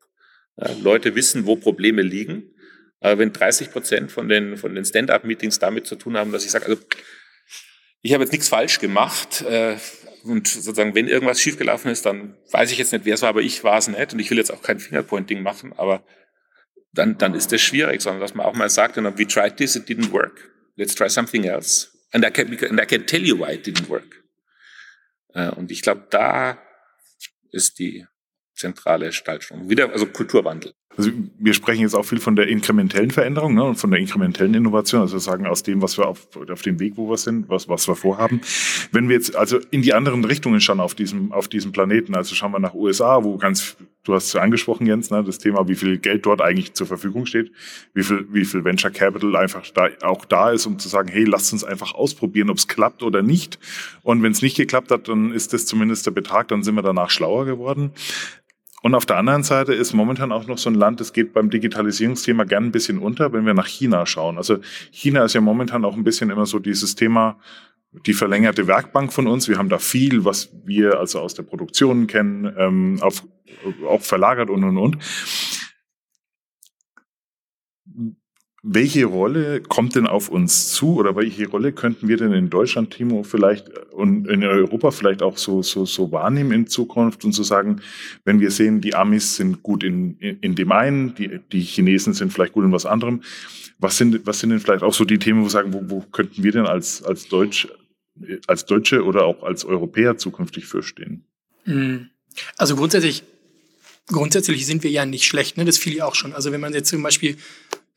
[0.56, 2.54] Ja, Leute wissen, wo Probleme liegen.
[3.00, 6.52] Aber wenn 30 Prozent von den, von den Stand-up-Meetings damit zu tun haben, dass ich
[6.52, 6.80] sage, also
[8.02, 9.76] ich habe jetzt nichts falsch gemacht, äh,
[10.24, 13.42] und sozusagen, wenn irgendwas schiefgelaufen ist, dann weiß ich jetzt nicht, wer es war, aber
[13.42, 16.04] ich war es nicht und ich will jetzt auch kein Fingerpointing machen, aber
[16.92, 19.88] dann, dann ist das schwierig, sondern dass man auch mal sagt, we tried this, it
[19.88, 20.50] didn't work.
[20.76, 21.88] Let's try something else.
[22.12, 24.22] And I can, and I can tell you why it didn't work.
[25.34, 26.62] Äh, und ich glaube, da
[27.50, 28.06] ist die
[28.62, 29.68] zentrale Stallstrom.
[29.68, 30.72] Wieder, also Kulturwandel.
[30.96, 34.52] Also wir sprechen jetzt auch viel von der inkrementellen Veränderung ne, und von der inkrementellen
[34.52, 37.68] Innovation, also sagen aus dem, was wir auf, auf dem Weg, wo wir sind, was,
[37.68, 38.42] was wir vorhaben.
[38.90, 42.34] Wenn wir jetzt also in die anderen Richtungen schauen auf diesem, auf diesem Planeten, also
[42.34, 45.76] schauen wir nach USA, wo ganz, du hast es angesprochen, Jens, ne, das Thema, wie
[45.76, 47.52] viel Geld dort eigentlich zur Verfügung steht,
[47.94, 51.24] wie viel, wie viel Venture Capital einfach da, auch da ist, um zu sagen, hey,
[51.24, 53.58] lasst uns einfach ausprobieren, ob es klappt oder nicht.
[54.02, 56.82] Und wenn es nicht geklappt hat, dann ist das zumindest der Betrag, dann sind wir
[56.82, 57.92] danach schlauer geworden.
[58.82, 61.50] Und auf der anderen Seite ist momentan auch noch so ein Land, das geht beim
[61.50, 64.36] Digitalisierungsthema gern ein bisschen unter, wenn wir nach China schauen.
[64.36, 64.58] Also
[64.90, 67.38] China ist ja momentan auch ein bisschen immer so dieses Thema,
[68.06, 69.48] die verlängerte Werkbank von uns.
[69.48, 73.24] Wir haben da viel, was wir also aus der Produktion kennen, ähm, auf,
[73.86, 74.98] auch verlagert und, und, und.
[78.64, 82.90] Welche Rolle kommt denn auf uns zu oder welche Rolle könnten wir denn in Deutschland,
[82.90, 87.42] Timo, vielleicht und in Europa vielleicht auch so, so, so wahrnehmen in Zukunft und zu
[87.42, 87.80] sagen,
[88.24, 92.32] wenn wir sehen, die Amis sind gut in, in, dem einen, die, die Chinesen sind
[92.32, 93.22] vielleicht gut in was anderem.
[93.80, 96.00] Was sind, was sind denn vielleicht auch so die Themen, wo wir sagen, wo, wo
[96.12, 97.66] könnten wir denn als, als Deutsch,
[98.46, 101.24] als Deutsche oder auch als Europäer zukünftig fürstehen?
[101.64, 102.10] Hm.
[102.56, 103.24] Also grundsätzlich,
[104.06, 105.64] grundsätzlich sind wir ja nicht schlecht, ne?
[105.64, 106.32] Das fiel ja auch schon.
[106.32, 107.36] Also wenn man jetzt zum Beispiel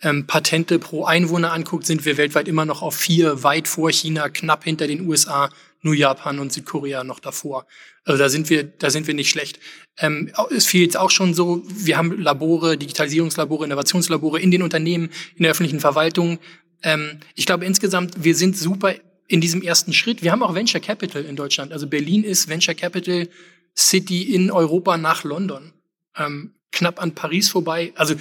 [0.06, 4.30] ähm, Patente pro Einwohner anguckt, sind wir weltweit immer noch auf vier, weit vor China,
[4.30, 5.50] knapp hinter den USA,
[5.82, 7.66] nur Japan und Südkorea noch davor.
[8.04, 9.60] Also da sind wir, da sind wir nicht schlecht.
[9.98, 15.10] Ähm, es fiel jetzt auch schon so, wir haben Labore, Digitalisierungslabore, Innovationslabore in den Unternehmen,
[15.36, 16.38] in der öffentlichen Verwaltung.
[16.84, 18.94] Ähm, ich glaube insgesamt, wir sind super
[19.28, 20.22] in diesem ersten Schritt.
[20.22, 21.74] Wir haben auch Venture Capital in Deutschland.
[21.74, 23.28] Also Berlin ist Venture Capital
[23.76, 25.74] City in Europa nach London.
[26.16, 27.92] Ähm, knapp an Paris vorbei.
[27.96, 28.14] Also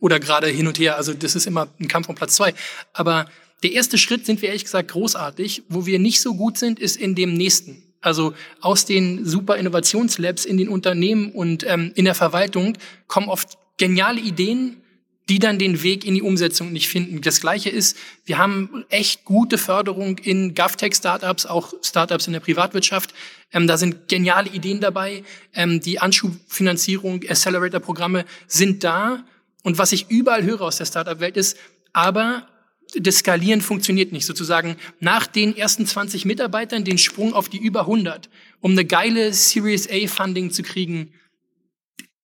[0.00, 0.96] oder gerade hin und her.
[0.96, 2.54] Also das ist immer ein Kampf um Platz zwei.
[2.92, 3.26] Aber
[3.62, 5.64] der erste Schritt sind wir ehrlich gesagt großartig.
[5.68, 7.82] Wo wir nicht so gut sind, ist in dem nächsten.
[8.00, 12.76] Also aus den super Innovationslabs in den Unternehmen und ähm, in der Verwaltung
[13.08, 14.82] kommen oft geniale Ideen,
[15.28, 17.20] die dann den Weg in die Umsetzung nicht finden.
[17.20, 23.12] Das Gleiche ist, wir haben echt gute Förderung in GovTech-Startups, auch Startups in der Privatwirtschaft.
[23.52, 25.24] Ähm, da sind geniale Ideen dabei.
[25.52, 29.24] Ähm, die Anschubfinanzierung, Accelerator-Programme sind da.
[29.66, 31.58] Und was ich überall höre aus der Startup-Welt ist,
[31.92, 32.46] aber
[32.94, 34.24] das Skalieren funktioniert nicht.
[34.24, 39.32] Sozusagen nach den ersten 20 Mitarbeitern den Sprung auf die über 100, um eine geile
[39.32, 41.12] Series A Funding zu kriegen,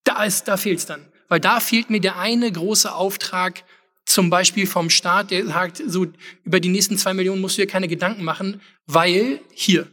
[0.05, 1.05] da ist, da fehlt's dann.
[1.27, 3.65] Weil da fehlt mir der eine große Auftrag,
[4.07, 6.07] zum Beispiel vom Staat, der sagt, so
[6.45, 9.89] über die nächsten zwei Millionen musst du dir keine Gedanken machen, weil hier.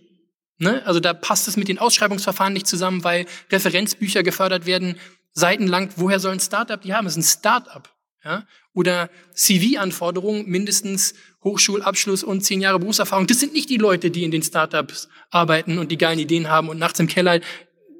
[0.59, 0.85] Ne?
[0.85, 4.97] Also da passt es mit den Ausschreibungsverfahren nicht zusammen, weil Referenzbücher gefördert werden,
[5.39, 5.89] seitenlang.
[5.95, 7.07] Woher soll ein Startup die haben?
[7.07, 7.89] Es ist ein Startup.
[8.23, 8.45] Ja?
[8.73, 11.13] Oder CV-Anforderungen, mindestens
[11.43, 13.27] Hochschulabschluss und zehn Jahre Berufserfahrung.
[13.27, 16.69] Das sind nicht die Leute, die in den Startups arbeiten und die geilen Ideen haben
[16.69, 17.39] und nachts im Keller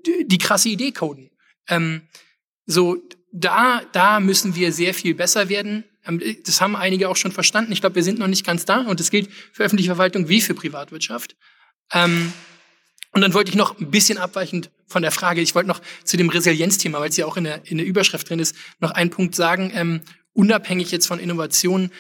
[0.06, 1.30] die, die krasse Idee coden.
[1.68, 2.02] Ähm,
[2.66, 2.98] so,
[3.32, 5.86] da, da müssen wir sehr viel besser werden.
[6.06, 7.72] Ähm, das haben einige auch schon verstanden.
[7.72, 10.42] Ich glaube, wir sind noch nicht ganz da und das gilt für öffentliche Verwaltung wie
[10.42, 11.36] für Privatwirtschaft.
[11.94, 12.34] Ähm,
[13.12, 16.18] und dann wollte ich noch ein bisschen abweichend von der Frage, ich wollte noch zu
[16.18, 19.10] dem Resilienzthema, weil es ja auch in der, in der Überschrift drin ist, noch einen
[19.10, 19.72] Punkt sagen.
[19.74, 20.02] Ähm,
[20.34, 21.92] unabhängig jetzt von Innovationen,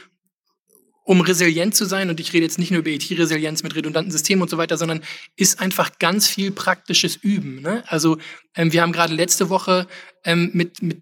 [1.04, 4.44] um resilient zu sein, und ich rede jetzt nicht nur über IT-Resilienz mit redundanten Systemen
[4.44, 5.02] und so weiter, sondern
[5.36, 7.62] ist einfach ganz viel praktisches Üben.
[7.62, 7.84] Ne?
[7.88, 8.20] Also
[8.56, 9.88] ähm, wir haben gerade letzte Woche
[10.24, 11.02] ähm, mit, mit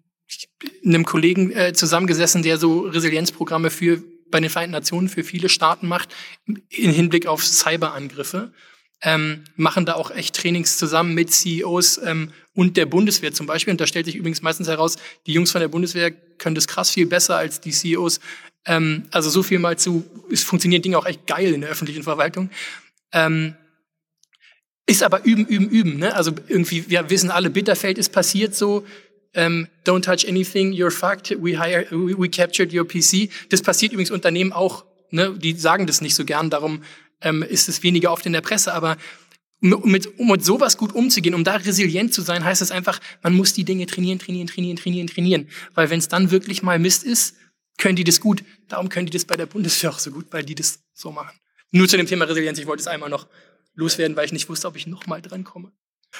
[0.86, 5.88] einem Kollegen äh, zusammengesessen, der so Resilienzprogramme für bei den Vereinten Nationen für viele Staaten
[5.88, 6.14] macht,
[6.46, 8.54] in Hinblick auf Cyberangriffe
[9.02, 13.72] ähm, machen da auch echt Trainings zusammen mit CEOs ähm, und der Bundeswehr zum Beispiel.
[13.72, 16.90] Und da stellt sich übrigens meistens heraus, die Jungs von der Bundeswehr können das krass
[16.90, 18.20] viel besser als die CEOs.
[18.66, 22.04] Ähm, also so viel mal zu, es funktionieren Dinge auch echt geil in der öffentlichen
[22.04, 22.50] Verwaltung.
[23.12, 23.56] Ähm,
[24.88, 26.00] ist aber üben, üben, üben.
[26.00, 26.16] Ne?
[26.16, 28.86] Also irgendwie, wir wissen alle, Bitterfeld ist passiert so.
[29.34, 33.30] Ähm, don't touch anything, you're fucked, we, hire, we, we captured your PC.
[33.50, 35.36] Das passiert übrigens Unternehmen auch, ne?
[35.38, 36.82] die sagen das nicht so gern, darum
[37.22, 38.98] ähm, ist es weniger oft in der Presse, aber
[39.60, 43.36] mit, um mit sowas gut umzugehen, um da resilient zu sein, heißt es einfach, man
[43.36, 45.50] muss die Dinge trainieren, trainieren, trainieren, trainieren, trainieren.
[45.74, 47.36] Weil wenn es dann wirklich mal Mist ist,
[47.78, 48.44] können die das gut.
[48.68, 51.38] Darum können die das bei der Bundeswehr auch so gut, weil die das so machen.
[51.72, 53.28] Nur zu dem Thema Resilienz, ich wollte es einmal noch
[53.74, 55.72] loswerden, weil ich nicht wusste, ob ich noch mal dran komme.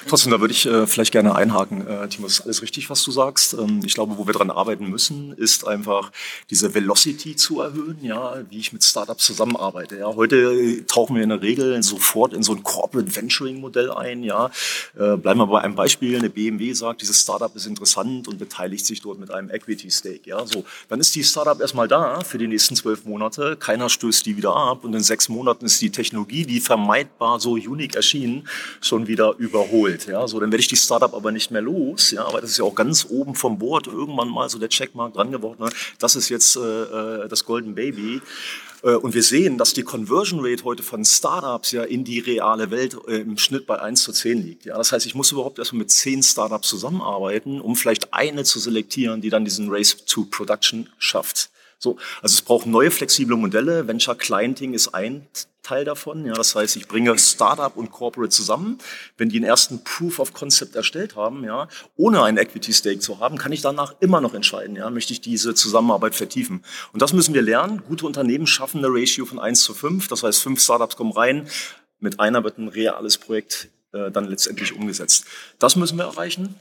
[0.06, 1.86] Trotzdem, da würde ich äh, vielleicht gerne einhaken.
[1.86, 3.54] Äh, Timo, ist alles richtig, was du sagst.
[3.54, 6.12] Ähm, ich glaube, wo wir dran arbeiten müssen, ist einfach
[6.50, 9.98] diese Velocity zu erhöhen, ja, wie ich mit Startups zusammenarbeite.
[9.98, 10.14] Ja.
[10.14, 14.22] Heute tauchen wir in der Regel sofort in so ein Corporate Venturing Modell ein.
[14.22, 14.50] Ja.
[14.96, 16.16] Äh, bleiben wir bei einem Beispiel.
[16.16, 20.22] Eine BMW sagt, dieses Startup ist interessant und beteiligt sich dort mit einem Equity Stake.
[20.24, 20.46] Ja.
[20.46, 23.56] So, dann ist die Startup erstmal da für die nächsten zwölf Monate.
[23.56, 27.52] Keiner stößt die wieder ab und in sechs Monaten ist die Technologie, die vermeidbar so
[27.52, 28.46] unique erschien,
[28.80, 30.06] schon wieder überholt geholt.
[30.06, 32.10] Ja, so, dann werde ich die Startup aber nicht mehr los.
[32.10, 35.14] Ja, aber das ist ja auch ganz oben vom Board irgendwann mal so der Checkmark
[35.14, 35.64] dran geworden.
[35.64, 35.70] Ne?
[35.98, 38.20] Das ist jetzt äh, äh, das Golden Baby.
[38.82, 42.70] Äh, und wir sehen, dass die Conversion Rate heute von Startups ja in die reale
[42.70, 44.64] Welt äh, im Schnitt bei 1 zu 10 liegt.
[44.64, 48.58] Ja, das heißt, ich muss überhaupt erstmal mit 10 Startups zusammenarbeiten, um vielleicht eine zu
[48.58, 51.50] selektieren, die dann diesen Race to Production schafft.
[51.78, 53.86] So, also es braucht neue flexible Modelle.
[53.86, 55.26] Venture Clienting ist ein
[55.62, 56.26] Teil davon.
[56.26, 58.78] Ja, das heißt, ich bringe Startup und Corporate zusammen.
[59.16, 63.20] Wenn die einen ersten Proof of Concept erstellt haben, ja, ohne einen Equity Stake zu
[63.20, 66.64] haben, kann ich danach immer noch entscheiden, ja, möchte ich diese Zusammenarbeit vertiefen.
[66.92, 67.82] Und das müssen wir lernen.
[67.86, 70.08] Gute Unternehmen schaffen eine Ratio von 1 zu 5.
[70.08, 71.48] Das heißt, fünf Startups kommen rein.
[72.00, 75.26] Mit einer wird ein reales Projekt äh, dann letztendlich umgesetzt.
[75.58, 76.56] Das müssen wir erreichen.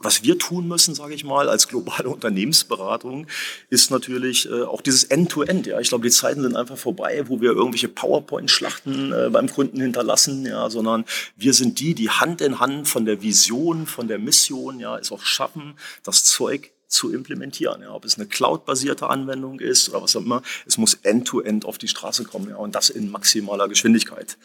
[0.00, 3.26] Was wir tun müssen, sage ich mal, als globale Unternehmensberatung,
[3.68, 5.66] ist natürlich äh, auch dieses End-to-End.
[5.66, 9.48] -End, ja, ich glaube, die Zeiten sind einfach vorbei, wo wir irgendwelche PowerPoint-Schlachten äh, beim
[9.48, 11.04] Kunden hinterlassen, ja, sondern
[11.36, 15.12] wir sind die, die Hand in Hand von der Vision, von der Mission, ja, es
[15.12, 17.82] auch schaffen, das Zeug zu implementieren.
[17.82, 21.68] Ja, ob es eine cloud-basierte Anwendung ist oder was auch immer, es muss end-to-end -end
[21.68, 24.36] auf die Straße kommen ja, und das in maximaler Geschwindigkeit.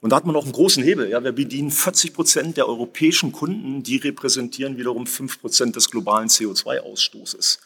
[0.00, 1.08] Und da hat man auch einen großen Hebel.
[1.08, 6.28] Ja, wir bedienen 40 Prozent der europäischen Kunden, die repräsentieren wiederum 5 Prozent des globalen
[6.28, 7.58] CO2-Ausstoßes.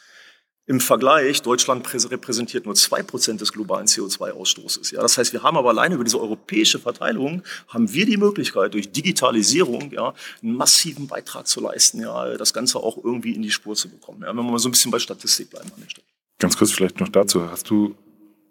[0.69, 4.93] Im Vergleich, Deutschland repräsentiert nur zwei Prozent des globalen CO2-Ausstoßes.
[4.93, 8.75] Ja, das heißt, wir haben aber alleine über diese europäische Verteilung, haben wir die Möglichkeit,
[8.75, 10.13] durch Digitalisierung ja,
[10.43, 14.23] einen massiven Beitrag zu leisten, ja, das Ganze auch irgendwie in die Spur zu bekommen.
[14.23, 16.07] Ja, wenn wir mal so ein bisschen bei Statistik bleiben an der Stelle.
[16.41, 17.49] Ganz kurz vielleicht noch dazu.
[17.49, 17.95] Hast du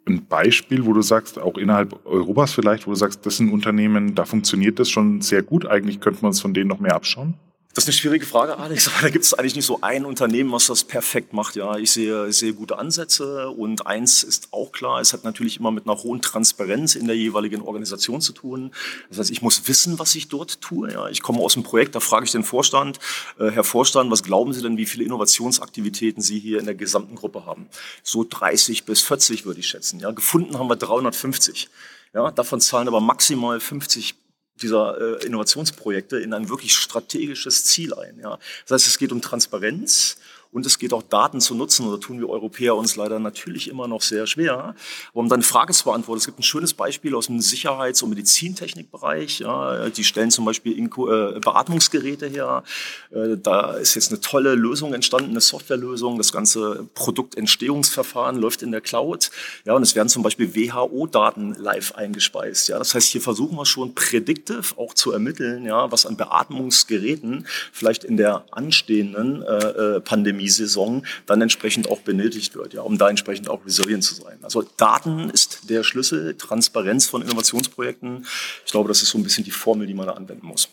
[0.07, 4.15] ein Beispiel, wo du sagst, auch innerhalb Europas vielleicht, wo du sagst, das sind Unternehmen,
[4.15, 5.65] da funktioniert das schon sehr gut.
[5.65, 7.33] Eigentlich könnte man es von denen noch mehr abschauen?
[7.75, 10.49] Das ist eine schwierige Frage, Alex, aber da gibt es eigentlich nicht so ein Unternehmen,
[10.53, 11.57] was das perfekt macht.
[11.57, 15.71] Ja, ich sehe, sehr gute Ansätze und eins ist auch klar, es hat natürlich immer
[15.71, 18.71] mit einer hohen Transparenz in der jeweiligen Organisation zu tun.
[19.09, 20.93] Das heißt, ich muss wissen, was ich dort tue.
[20.93, 22.99] Ja, ich komme aus dem Projekt, da frage ich den Vorstand,
[23.39, 27.15] äh, Herr Vorstand, was glauben Sie denn, wie viele Innovationsaktivitäten Sie hier in der gesamten
[27.15, 27.67] Gruppe haben?
[28.03, 29.99] So 30 bis 40 würde ich schätzen.
[29.99, 31.67] Ja, gefunden haben wir 350.
[32.13, 34.15] Ja, davon zahlen aber maximal 50
[34.61, 38.19] dieser äh, Innovationsprojekte in ein wirklich strategisches Ziel ein.
[38.19, 38.39] Ja.
[38.67, 40.17] Das heißt, es geht um Transparenz
[40.55, 41.85] und es geht auch Daten zu nutzen.
[41.85, 44.73] Und da tun wir Europäer uns leider natürlich immer noch sehr schwer.
[45.11, 49.39] Um deine Frage zu beantworten, es gibt ein schönes Beispiel aus dem Sicherheits- und Medizintechnikbereich.
[49.39, 52.63] Ja, die stellen zum Beispiel äh, Beatmungsgeräte her.
[53.11, 56.17] Äh, da ist jetzt eine tolle Lösung entstanden, eine Softwarelösung.
[56.17, 59.31] Das ganze Produktentstehungsverfahren läuft in der Cloud.
[59.65, 62.69] Ja, und es werden zum Beispiel WHO-Daten live eingespeist.
[62.69, 67.45] Ja, das heißt, hier versuchen wir schon predictive auch zu ermitteln, ja, was an Beatmungsgeräten
[67.73, 69.99] vielleicht in der anstehenden äh, äh
[70.45, 74.37] Pandemie Saison dann entsprechend auch benötigt wird, ja, um da entsprechend auch resilient zu sein.
[74.41, 78.25] Also Daten ist der Schlüssel, Transparenz von Innovationsprojekten.
[78.65, 80.69] Ich glaube, das ist so ein bisschen die Formel, die man da anwenden muss.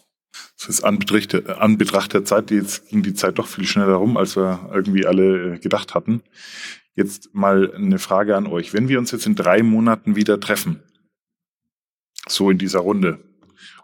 [0.58, 4.36] Das ist Anbetracht, Anbetracht der Zeit, jetzt ging die Zeit doch viel schneller rum, als
[4.36, 6.22] wir irgendwie alle äh, gedacht hatten.
[6.94, 8.72] Jetzt mal eine Frage an euch.
[8.72, 10.82] Wenn wir uns jetzt in drei Monaten wieder treffen,
[12.28, 13.18] so in dieser Runde,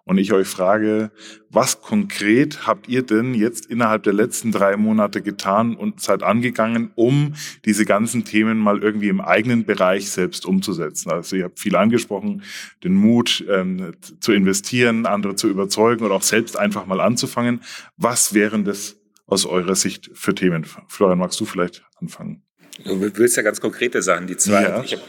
[0.08, 1.10] und ich euch frage,
[1.50, 6.90] was konkret habt ihr denn jetzt innerhalb der letzten drei Monate getan und seid angegangen,
[6.94, 7.34] um
[7.66, 11.10] diese ganzen Themen mal irgendwie im eigenen Bereich selbst umzusetzen?
[11.10, 12.42] Also ihr habt viel angesprochen,
[12.82, 17.60] den Mut ähm, zu investieren, andere zu überzeugen oder auch selbst einfach mal anzufangen.
[17.98, 18.96] Was wären das
[19.26, 20.64] aus eurer Sicht für Themen?
[20.86, 22.42] Florian, magst du vielleicht anfangen?
[22.82, 24.62] Du willst ja ganz konkrete Sachen, die zwei.
[24.62, 24.82] Ja.
[24.82, 25.02] Ich habe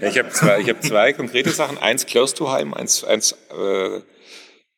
[0.00, 1.76] ich hab zwei, ich hab zwei konkrete Sachen.
[1.76, 4.00] Eins close to home, eins, eins äh,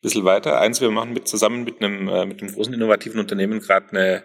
[0.01, 0.61] bisschen weiter.
[0.61, 4.25] Eins, wir machen mit, zusammen mit einem, äh, mit einem großen innovativen Unternehmen gerade eine,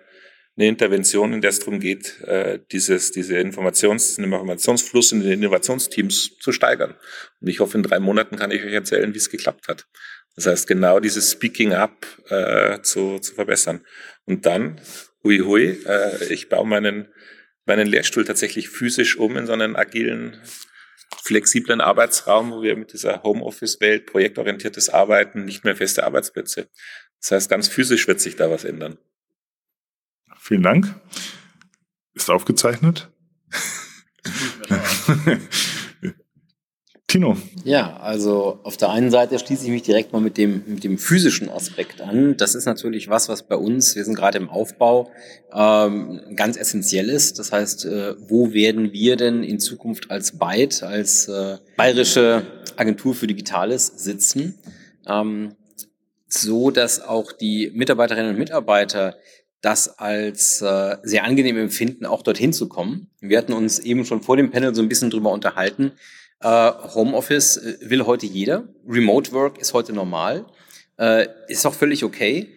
[0.57, 5.33] eine Intervention, in der es darum geht, äh, dieses, diese Informations, den Informationsfluss in den
[5.33, 6.95] Innovationsteams zu steigern.
[7.41, 9.85] Und ich hoffe, in drei Monaten kann ich euch erzählen, wie es geklappt hat.
[10.35, 13.85] Das heißt, genau dieses Speaking Up äh, zu, zu verbessern.
[14.25, 14.81] Und dann,
[15.23, 17.07] hui hui, äh, ich baue meinen,
[17.65, 20.41] meinen Lehrstuhl tatsächlich physisch um in so einen agilen
[21.23, 26.69] flexiblen Arbeitsraum, wo wir mit dieser Homeoffice-Welt, projektorientiertes Arbeiten, nicht mehr feste Arbeitsplätze.
[27.21, 28.97] Das heißt, ganz physisch wird sich da was ändern.
[30.39, 30.93] Vielen Dank.
[32.13, 33.09] Ist aufgezeichnet.
[37.15, 37.37] Tino.
[37.63, 40.97] Ja, also auf der einen Seite schließe ich mich direkt mal mit dem, mit dem
[40.97, 42.35] physischen Aspekt an.
[42.35, 45.09] Das ist natürlich was, was bei uns, wir sind gerade im Aufbau,
[45.53, 47.39] ähm, ganz essentiell ist.
[47.39, 52.45] Das heißt, äh, wo werden wir denn in Zukunft als BYTE, als äh, Bayerische
[52.75, 54.55] Agentur für Digitales sitzen?
[55.07, 55.55] Ähm,
[56.27, 59.15] so dass auch die Mitarbeiterinnen und Mitarbeiter
[59.61, 63.09] das als äh, sehr angenehm empfinden, auch dorthin zu kommen.
[63.21, 65.93] Wir hatten uns eben schon vor dem Panel so ein bisschen drüber unterhalten,
[66.45, 68.67] äh, Homeoffice äh, will heute jeder.
[68.87, 70.45] Remote Work ist heute normal.
[70.97, 72.55] Äh, ist auch völlig okay.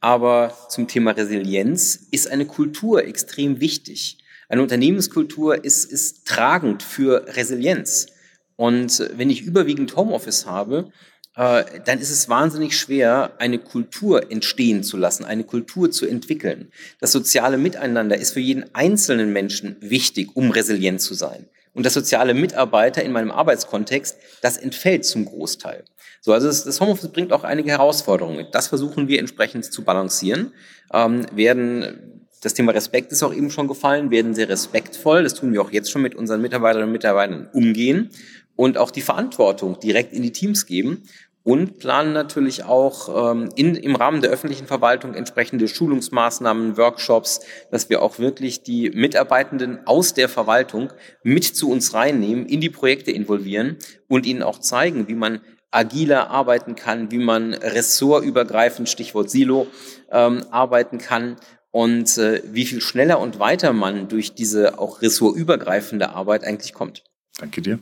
[0.00, 4.18] Aber zum Thema Resilienz ist eine Kultur extrem wichtig.
[4.48, 8.08] Eine Unternehmenskultur ist, ist tragend für Resilienz.
[8.56, 10.92] Und wenn ich überwiegend Homeoffice habe,
[11.34, 16.72] äh, dann ist es wahnsinnig schwer, eine Kultur entstehen zu lassen, eine Kultur zu entwickeln.
[16.98, 21.94] Das soziale Miteinander ist für jeden einzelnen Menschen wichtig, um resilient zu sein und das
[21.94, 25.84] soziale Mitarbeiter in meinem Arbeitskontext, das entfällt zum Großteil.
[26.20, 28.46] So, also das, Homeoffice bringt auch einige Herausforderungen.
[28.52, 30.52] Das versuchen wir entsprechend zu balancieren.
[30.92, 35.52] Ähm, werden das Thema Respekt ist auch eben schon gefallen, werden sehr respektvoll, das tun
[35.52, 38.10] wir auch jetzt schon mit unseren Mitarbeiterinnen und Mitarbeitern umgehen
[38.56, 41.02] und auch die Verantwortung direkt in die Teams geben
[41.42, 47.88] und planen natürlich auch ähm, in, im Rahmen der öffentlichen Verwaltung entsprechende Schulungsmaßnahmen, Workshops, dass
[47.88, 53.10] wir auch wirklich die Mitarbeitenden aus der Verwaltung mit zu uns reinnehmen, in die Projekte
[53.10, 53.78] involvieren
[54.08, 59.68] und ihnen auch zeigen, wie man agiler arbeiten kann, wie man ressortübergreifend, Stichwort Silo,
[60.10, 61.36] ähm, arbeiten kann
[61.70, 67.04] und äh, wie viel schneller und weiter man durch diese auch ressortübergreifende Arbeit eigentlich kommt.
[67.38, 67.78] Danke dir.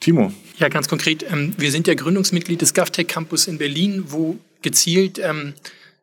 [0.00, 0.32] Timo.
[0.58, 1.24] Ja, ganz konkret.
[1.30, 5.54] Ähm, wir sind ja Gründungsmitglied des GovTech Campus in Berlin, wo gezielt ähm,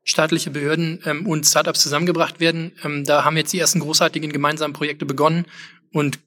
[0.04, 2.72] staatliche Behörden ähm, und Startups zusammengebracht werden.
[2.84, 5.46] Ähm, da haben jetzt die ersten großartigen gemeinsamen Projekte begonnen
[5.92, 6.20] und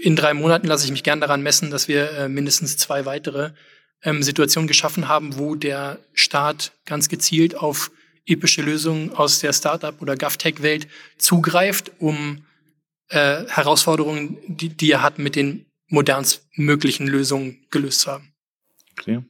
[0.00, 3.50] in drei Monaten lasse ich mich gern daran messen, dass wir äh, mindestens zwei weitere
[4.02, 7.90] ähm, Situationen geschaffen haben, wo der Staat ganz gezielt auf
[8.24, 10.86] epische Lösungen aus der Startup- oder GovTech-Welt
[11.18, 12.44] zugreift, um
[13.08, 18.34] äh, Herausforderungen, die, die er hat, mit den modernst möglichen Lösungen gelöst haben.
[18.92, 19.22] Okay.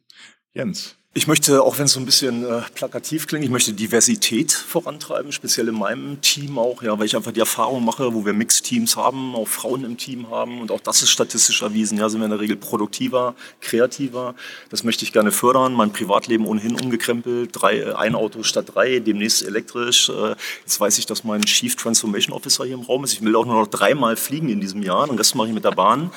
[0.54, 0.96] Jens.
[1.14, 5.30] Ich möchte, auch wenn es so ein bisschen äh, plakativ klingt, ich möchte Diversität vorantreiben,
[5.30, 8.96] speziell in meinem Team auch, ja, weil ich einfach die Erfahrung mache, wo wir Mixed-Teams
[8.96, 12.24] haben, auch Frauen im Team haben und auch das ist statistisch erwiesen, ja, sind wir
[12.24, 14.34] in der Regel produktiver, kreativer.
[14.70, 15.74] Das möchte ich gerne fördern.
[15.74, 20.08] Mein Privatleben ohnehin umgekrempelt, drei, äh, ein Auto statt drei, demnächst elektrisch.
[20.08, 23.12] Äh, jetzt weiß ich, dass mein Chief Transformation Officer hier im Raum ist.
[23.12, 25.64] Ich will auch nur noch dreimal fliegen in diesem Jahr, den Rest mache ich mit
[25.64, 26.10] der Bahn.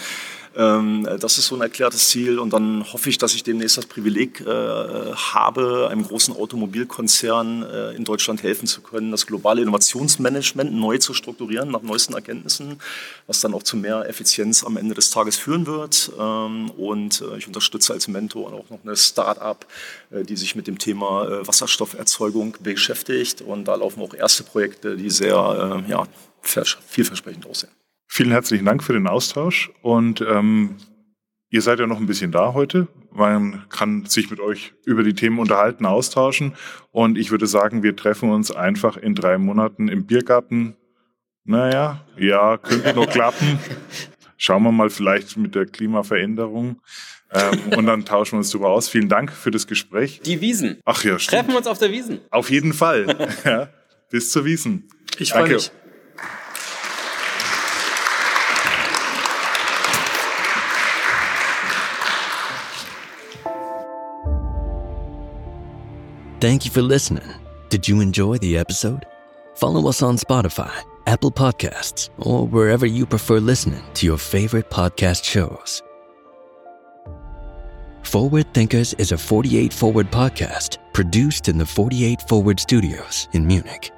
[0.56, 3.86] Ähm, das ist so ein erklärtes Ziel und dann hoffe ich, dass ich demnächst das
[3.86, 10.74] Privileg äh, habe, einem großen Automobilkonzern äh, in Deutschland helfen zu können, das globale Innovationsmanagement
[10.74, 12.80] neu zu strukturieren nach neuesten Erkenntnissen,
[13.28, 16.12] was dann auch zu mehr Effizienz am Ende des Tages führen wird.
[16.18, 19.66] Ähm, und äh, ich unterstütze als Mentor auch noch eine Start-up,
[20.12, 24.96] äh, die sich mit dem Thema äh, Wasserstofferzeugung beschäftigt und da laufen auch erste Projekte,
[24.96, 26.08] die sehr äh, ja,
[26.42, 27.72] vielversprechend aussehen.
[28.16, 30.78] Vielen herzlichen Dank für den Austausch und ähm,
[31.50, 32.88] ihr seid ja noch ein bisschen da heute.
[33.12, 36.54] Man kann sich mit euch über die Themen unterhalten, austauschen
[36.92, 40.78] und ich würde sagen, wir treffen uns einfach in drei Monaten im Biergarten.
[41.44, 43.60] Naja, ja, könnte noch klappen.
[44.38, 46.80] Schauen wir mal vielleicht mit der Klimaveränderung.
[47.34, 48.88] Ähm, und dann tauschen wir uns darüber aus.
[48.88, 50.22] Vielen Dank für das Gespräch.
[50.24, 50.80] Die Wiesen.
[50.86, 51.40] Ach ja, stimmt.
[51.40, 52.22] Treffen wir uns auf der Wiesen.
[52.32, 53.28] Auf jeden Fall.
[53.44, 53.68] ja,
[54.10, 54.88] bis zur Wiesen.
[55.20, 55.70] Ich freue mich.
[66.42, 67.28] Thank you for listening.
[67.70, 69.06] Did you enjoy the episode?
[69.56, 70.74] Follow us on Spotify,
[71.08, 75.82] Apple Podcasts, or wherever you prefer listening to your favorite podcast shows.
[78.04, 83.92] Forward Thinkers is a 48 Forward podcast produced in the 48 Forward studios in Munich.